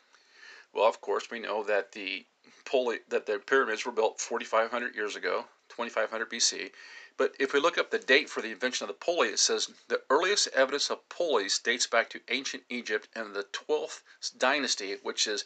Well, 0.72 0.86
of 0.86 1.00
course, 1.00 1.30
we 1.30 1.38
know 1.38 1.62
that 1.64 1.92
the 1.92 2.24
pulley 2.64 3.00
that 3.08 3.26
the 3.26 3.38
pyramids 3.38 3.84
were 3.84 3.92
built 3.92 4.20
4,500 4.20 4.94
years 4.94 5.16
ago, 5.16 5.44
2500 5.68 6.30
BC. 6.30 6.70
But 7.18 7.34
if 7.38 7.52
we 7.52 7.60
look 7.60 7.76
up 7.76 7.90
the 7.90 7.98
date 7.98 8.30
for 8.30 8.40
the 8.40 8.50
invention 8.50 8.84
of 8.84 8.88
the 8.88 9.04
pulley, 9.04 9.28
it 9.28 9.38
says 9.38 9.70
the 9.88 10.02
earliest 10.08 10.48
evidence 10.48 10.88
of 10.90 11.06
pulleys 11.10 11.58
dates 11.58 11.86
back 11.86 12.08
to 12.10 12.20
ancient 12.28 12.64
Egypt 12.70 13.08
and 13.14 13.34
the 13.34 13.44
12th 13.44 14.00
dynasty, 14.38 14.96
which 15.02 15.26
is 15.26 15.44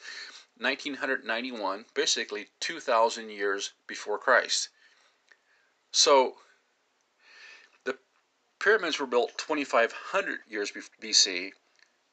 1991, 0.59 1.87
basically 1.93 2.49
2,000 2.61 3.31
years 3.31 3.73
before 3.89 4.19
Christ. 4.19 4.69
So 5.91 6.39
pyramids 8.67 8.99
were 8.99 9.07
built 9.07 9.39
2,500 9.39 10.41
years 10.49 10.73
BC, 11.01 11.53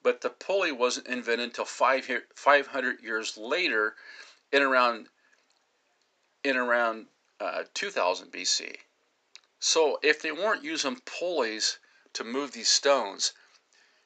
but 0.04 0.22
the 0.22 0.30
pulley 0.30 0.72
wasn't 0.72 1.08
invented 1.08 1.46
until 1.46 1.66
500 1.66 3.02
years 3.02 3.36
later, 3.38 3.96
in 4.52 4.62
around 4.62 5.08
in 6.44 6.56
around 6.56 7.08
uh, 7.40 7.64
2000 7.74 8.32
BC. 8.32 8.76
So 9.60 9.98
if 10.04 10.22
they 10.22 10.32
weren't 10.32 10.64
using 10.64 11.02
pulleys 11.08 11.80
to 12.14 12.24
move 12.24 12.52
these 12.52 12.70
stones, 12.70 13.34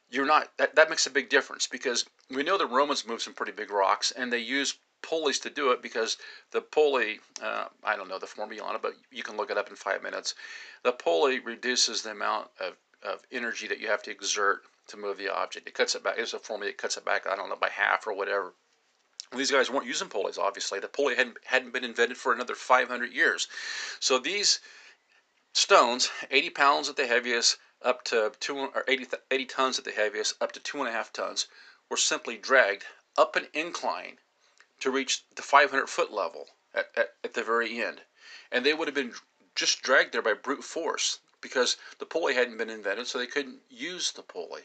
you're 0.09 0.25
not 0.25 0.55
that, 0.55 0.73
that 0.75 0.89
makes 0.89 1.05
a 1.05 1.11
big 1.11 1.27
difference 1.27 1.67
because 1.67 2.05
we 2.29 2.43
know 2.43 2.57
the 2.57 2.65
Romans 2.65 3.05
moved 3.05 3.23
some 3.23 3.33
pretty 3.33 3.51
big 3.51 3.71
rocks 3.71 4.11
and 4.11 4.31
they 4.31 4.39
used 4.39 4.77
pulleys 5.01 5.39
to 5.39 5.49
do 5.49 5.71
it 5.71 5.81
because 5.81 6.17
the 6.51 6.61
pulley, 6.61 7.19
uh, 7.41 7.65
I 7.83 7.95
don't 7.95 8.09
know 8.09 8.19
the 8.19 8.27
formula 8.27 8.67
on 8.67 8.75
it, 8.75 8.81
but 8.81 8.93
you 9.11 9.23
can 9.23 9.37
look 9.37 9.51
it 9.51 9.57
up 9.57 9.69
in 9.69 9.75
five 9.75 10.03
minutes. 10.03 10.35
The 10.83 10.91
pulley 10.91 11.39
reduces 11.39 12.01
the 12.01 12.11
amount 12.11 12.49
of, 12.59 12.77
of 13.03 13.21
energy 13.31 13.67
that 13.67 13.79
you 13.79 13.87
have 13.87 14.03
to 14.03 14.11
exert 14.11 14.63
to 14.87 14.97
move 14.97 15.17
the 15.17 15.33
object. 15.33 15.67
It 15.67 15.73
cuts 15.73 15.95
it 15.95 16.03
back. 16.03 16.15
It's 16.17 16.33
a 16.33 16.39
formula 16.39 16.71
that 16.71 16.77
cuts 16.77 16.97
it 16.97 17.05
back, 17.05 17.27
I 17.27 17.35
don't 17.35 17.49
know, 17.49 17.55
by 17.55 17.69
half 17.69 18.07
or 18.07 18.13
whatever. 18.13 18.53
these 19.35 19.51
guys 19.51 19.69
weren't 19.69 19.85
using 19.85 20.09
pulleys, 20.09 20.37
obviously. 20.37 20.79
The 20.79 20.87
pulley 20.87 21.15
hadn't, 21.15 21.37
hadn't 21.45 21.73
been 21.73 21.83
invented 21.83 22.17
for 22.17 22.33
another 22.33 22.55
500 22.55 23.11
years. 23.11 23.47
So 23.99 24.19
these 24.19 24.59
stones, 25.53 26.09
80 26.31 26.49
pounds 26.51 26.89
at 26.89 26.95
the 26.95 27.07
heaviest, 27.07 27.57
up 27.81 28.03
to 28.05 28.31
two 28.39 28.57
or 28.57 28.83
80, 28.87 29.07
80 29.29 29.45
tons 29.45 29.79
at 29.79 29.85
the 29.85 29.91
heaviest, 29.91 30.41
up 30.41 30.51
to 30.53 30.59
two 30.59 30.79
and 30.79 30.87
a 30.87 30.91
half 30.91 31.13
tons, 31.13 31.47
were 31.89 31.97
simply 31.97 32.37
dragged 32.37 32.85
up 33.17 33.35
an 33.35 33.47
incline 33.53 34.19
to 34.79 34.91
reach 34.91 35.23
the 35.35 35.41
500 35.41 35.87
foot 35.89 36.11
level 36.11 36.47
at, 36.73 36.87
at, 36.95 37.13
at 37.23 37.33
the 37.33 37.43
very 37.43 37.81
end. 37.81 38.01
And 38.51 38.65
they 38.65 38.73
would 38.73 38.87
have 38.87 38.95
been 38.95 39.13
just 39.55 39.81
dragged 39.81 40.13
there 40.13 40.21
by 40.21 40.33
brute 40.33 40.63
force 40.63 41.19
because 41.41 41.77
the 41.99 42.05
pulley 42.05 42.33
hadn't 42.33 42.57
been 42.57 42.69
invented, 42.69 43.07
so 43.07 43.17
they 43.17 43.27
couldn't 43.27 43.61
use 43.69 44.11
the 44.11 44.23
pulley. 44.23 44.63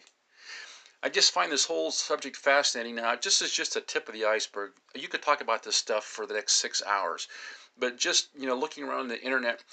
I 1.02 1.08
just 1.08 1.32
find 1.32 1.50
this 1.50 1.64
whole 1.64 1.90
subject 1.90 2.36
fascinating 2.36 2.94
now. 2.94 3.16
Just 3.16 3.42
as 3.42 3.50
just 3.50 3.74
a 3.74 3.80
tip 3.80 4.08
of 4.08 4.14
the 4.14 4.24
iceberg. 4.24 4.72
You 4.94 5.08
could 5.08 5.22
talk 5.22 5.40
about 5.40 5.64
this 5.64 5.76
stuff 5.76 6.04
for 6.04 6.26
the 6.26 6.34
next 6.34 6.54
six 6.54 6.82
hours, 6.86 7.26
but 7.76 7.98
just 7.98 8.28
you 8.38 8.46
know, 8.46 8.54
looking 8.54 8.84
around 8.84 9.08
the 9.08 9.20
internet. 9.20 9.64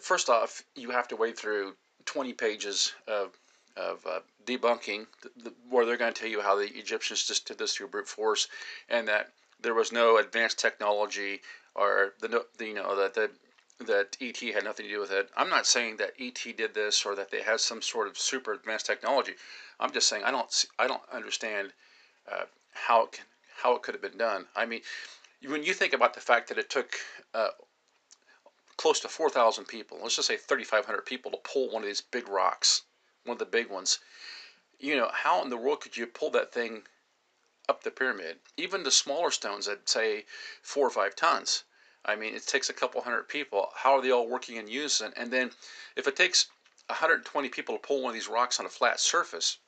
First 0.00 0.28
off, 0.28 0.62
you 0.74 0.90
have 0.90 1.08
to 1.08 1.16
wade 1.16 1.38
through 1.38 1.76
20 2.04 2.32
pages 2.34 2.92
of 3.06 3.38
of 3.76 4.06
uh, 4.06 4.20
debunking, 4.46 5.06
the, 5.36 5.52
where 5.68 5.84
they're 5.84 5.98
going 5.98 6.12
to 6.12 6.18
tell 6.18 6.30
you 6.30 6.40
how 6.40 6.56
the 6.56 6.74
Egyptians 6.78 7.24
just 7.24 7.46
did 7.46 7.58
this 7.58 7.74
through 7.74 7.88
brute 7.88 8.08
force, 8.08 8.48
and 8.88 9.06
that 9.08 9.32
there 9.60 9.74
was 9.74 9.92
no 9.92 10.18
advanced 10.18 10.58
technology 10.58 11.40
or 11.74 12.14
the, 12.20 12.44
you 12.60 12.74
know 12.74 12.96
that 12.96 13.14
the 13.14 13.30
that 13.78 14.16
ET 14.22 14.38
had 14.38 14.64
nothing 14.64 14.86
to 14.86 14.92
do 14.92 15.00
with 15.00 15.10
it. 15.10 15.28
I'm 15.36 15.50
not 15.50 15.66
saying 15.66 15.98
that 15.98 16.12
ET 16.18 16.42
did 16.56 16.72
this 16.72 17.04
or 17.04 17.14
that 17.14 17.30
they 17.30 17.42
had 17.42 17.60
some 17.60 17.82
sort 17.82 18.08
of 18.08 18.16
super 18.16 18.54
advanced 18.54 18.86
technology. 18.86 19.32
I'm 19.78 19.92
just 19.92 20.08
saying 20.08 20.24
I 20.24 20.30
don't 20.30 20.66
I 20.78 20.86
don't 20.86 21.02
understand 21.12 21.72
uh, 22.30 22.44
how 22.72 23.04
it 23.04 23.12
can, 23.12 23.24
how 23.56 23.74
it 23.76 23.82
could 23.82 23.94
have 23.94 24.02
been 24.02 24.18
done. 24.18 24.46
I 24.54 24.66
mean, 24.66 24.80
when 25.46 25.62
you 25.62 25.74
think 25.74 25.92
about 25.92 26.14
the 26.14 26.20
fact 26.20 26.48
that 26.48 26.58
it 26.58 26.70
took 26.70 26.94
uh, 27.34 27.48
close 28.76 29.00
to 29.00 29.08
4,000 29.08 29.66
people, 29.66 29.98
let's 30.02 30.16
just 30.16 30.28
say 30.28 30.36
3,500 30.36 31.04
people 31.04 31.30
to 31.30 31.38
pull 31.38 31.70
one 31.70 31.82
of 31.82 31.86
these 31.86 32.00
big 32.00 32.28
rocks, 32.28 32.82
one 33.24 33.34
of 33.34 33.38
the 33.38 33.44
big 33.44 33.68
ones. 33.68 33.98
You 34.78 34.96
know, 34.96 35.10
how 35.12 35.42
in 35.42 35.50
the 35.50 35.56
world 35.56 35.80
could 35.80 35.96
you 35.96 36.06
pull 36.06 36.30
that 36.30 36.52
thing 36.52 36.82
up 37.68 37.82
the 37.82 37.90
pyramid. 37.90 38.38
Even 38.56 38.82
the 38.82 38.90
smaller 38.90 39.30
stones 39.30 39.66
that 39.66 39.88
say 39.88 40.24
four 40.62 40.86
or 40.86 40.90
five 40.90 41.16
tons. 41.16 41.64
I 42.04 42.14
mean, 42.14 42.34
it 42.34 42.46
takes 42.46 42.70
a 42.70 42.74
couple 42.74 43.00
hundred 43.00 43.28
people. 43.28 43.70
How 43.74 43.96
are 43.96 44.02
they 44.02 44.12
all 44.12 44.28
working 44.28 44.56
in 44.56 44.68
unison? 44.68 45.12
And 45.16 45.32
then 45.32 45.50
if 45.96 46.06
it 46.06 46.14
takes 46.14 46.46
120 46.86 47.48
people 47.48 47.74
to 47.74 47.80
pull 47.80 48.02
one 48.02 48.10
of 48.10 48.14
these 48.14 48.28
rocks 48.28 48.60
on 48.60 48.66
a 48.66 48.70
flat 48.70 49.00
surface, 49.00 49.58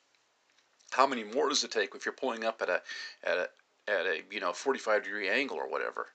how 0.91 1.07
many 1.07 1.25
more 1.25 1.49
does 1.49 1.65
it 1.65 1.73
take 1.73 1.95
if 1.95 2.07
you're 2.07 2.13
pulling 2.13 2.45
up 2.45 2.63
at 2.63 2.71
a 2.71 2.83
at 3.25 3.39
a 3.39 3.51
at 3.89 4.07
a 4.07 4.23
you 4.31 4.41
know 4.41 4.53
45 4.53 5.03
degree 5.03 5.29
angle 5.29 5.57
or 5.57 5.69
whatever? 5.69 6.09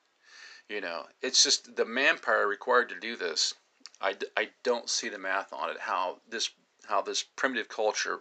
You 0.70 0.82
know, 0.82 1.06
it's 1.22 1.44
just 1.44 1.76
the 1.76 1.86
manpower 1.86 2.48
required 2.48 2.90
to 2.90 3.00
do 3.00 3.16
this. 3.18 3.54
I, 4.02 4.16
I 4.38 4.50
don't 4.64 4.90
see 4.90 5.10
the 5.10 5.18
math 5.18 5.54
on 5.54 5.70
it. 5.70 5.80
How 5.80 6.22
this 6.30 6.50
how 6.86 7.02
this 7.02 7.24
primitive 7.24 7.70
culture, 7.70 8.20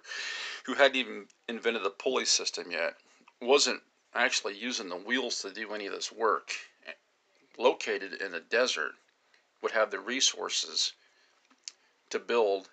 who 0.65 0.75
hadn't 0.75 0.97
even 0.97 1.27
invented 1.49 1.83
the 1.83 1.91
pulley 1.91 2.25
system 2.25 2.71
yet, 2.71 2.95
wasn't 3.43 3.83
actually 4.15 4.57
using 4.57 4.89
the 4.89 4.97
wheels 4.97 5.41
to 5.43 5.53
do 5.53 5.75
any 5.75 5.87
of 5.87 5.93
this 5.93 6.13
work, 6.13 6.53
located 7.59 8.15
in 8.15 8.35
a 8.35 8.41
desert, 8.41 8.93
would 9.63 9.73
have 9.73 9.91
the 9.91 10.01
resources 10.01 10.93
to 12.11 12.19
build 12.19 12.69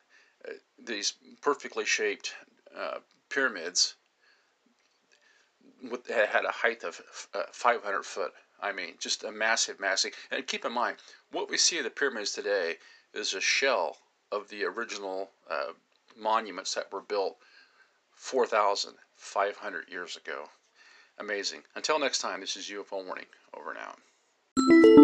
uh, 0.48 0.54
these 0.78 1.14
perfectly 1.42 1.86
shaped 1.86 2.34
uh, 2.78 3.00
pyramids 3.30 3.96
that 6.08 6.30
had 6.30 6.46
a 6.46 6.52
height 6.52 6.84
of 6.84 7.02
uh, 7.34 7.44
500 7.52 8.04
foot. 8.04 8.34
I 8.62 8.74
mean, 8.74 8.96
just 9.00 9.24
a 9.24 9.32
massive, 9.32 9.80
massive. 9.80 10.14
And 10.32 10.46
keep 10.46 10.66
in 10.66 10.74
mind, 10.74 10.98
what 11.32 11.50
we 11.50 11.58
see 11.58 11.78
of 11.78 11.86
the 11.86 11.90
pyramids 11.90 12.34
today 12.34 12.78
is 13.14 13.34
a 13.34 13.42
shell 13.42 13.98
of 14.32 14.50
the 14.50 14.66
original 14.66 15.32
uh, 15.50 15.72
monuments 16.18 16.74
that 16.74 16.92
were 16.92 17.02
built 17.02 17.38
4,500 18.16 19.90
years 19.90 20.18
ago. 20.18 20.50
Amazing. 21.20 21.62
Until 21.76 22.00
next 22.00 22.20
time, 22.20 22.40
this 22.40 22.56
is 22.56 22.70
UFO 22.70 23.06
Warning. 23.06 23.26
Over 23.54 23.72
and 23.72 23.80
out. 23.80 24.99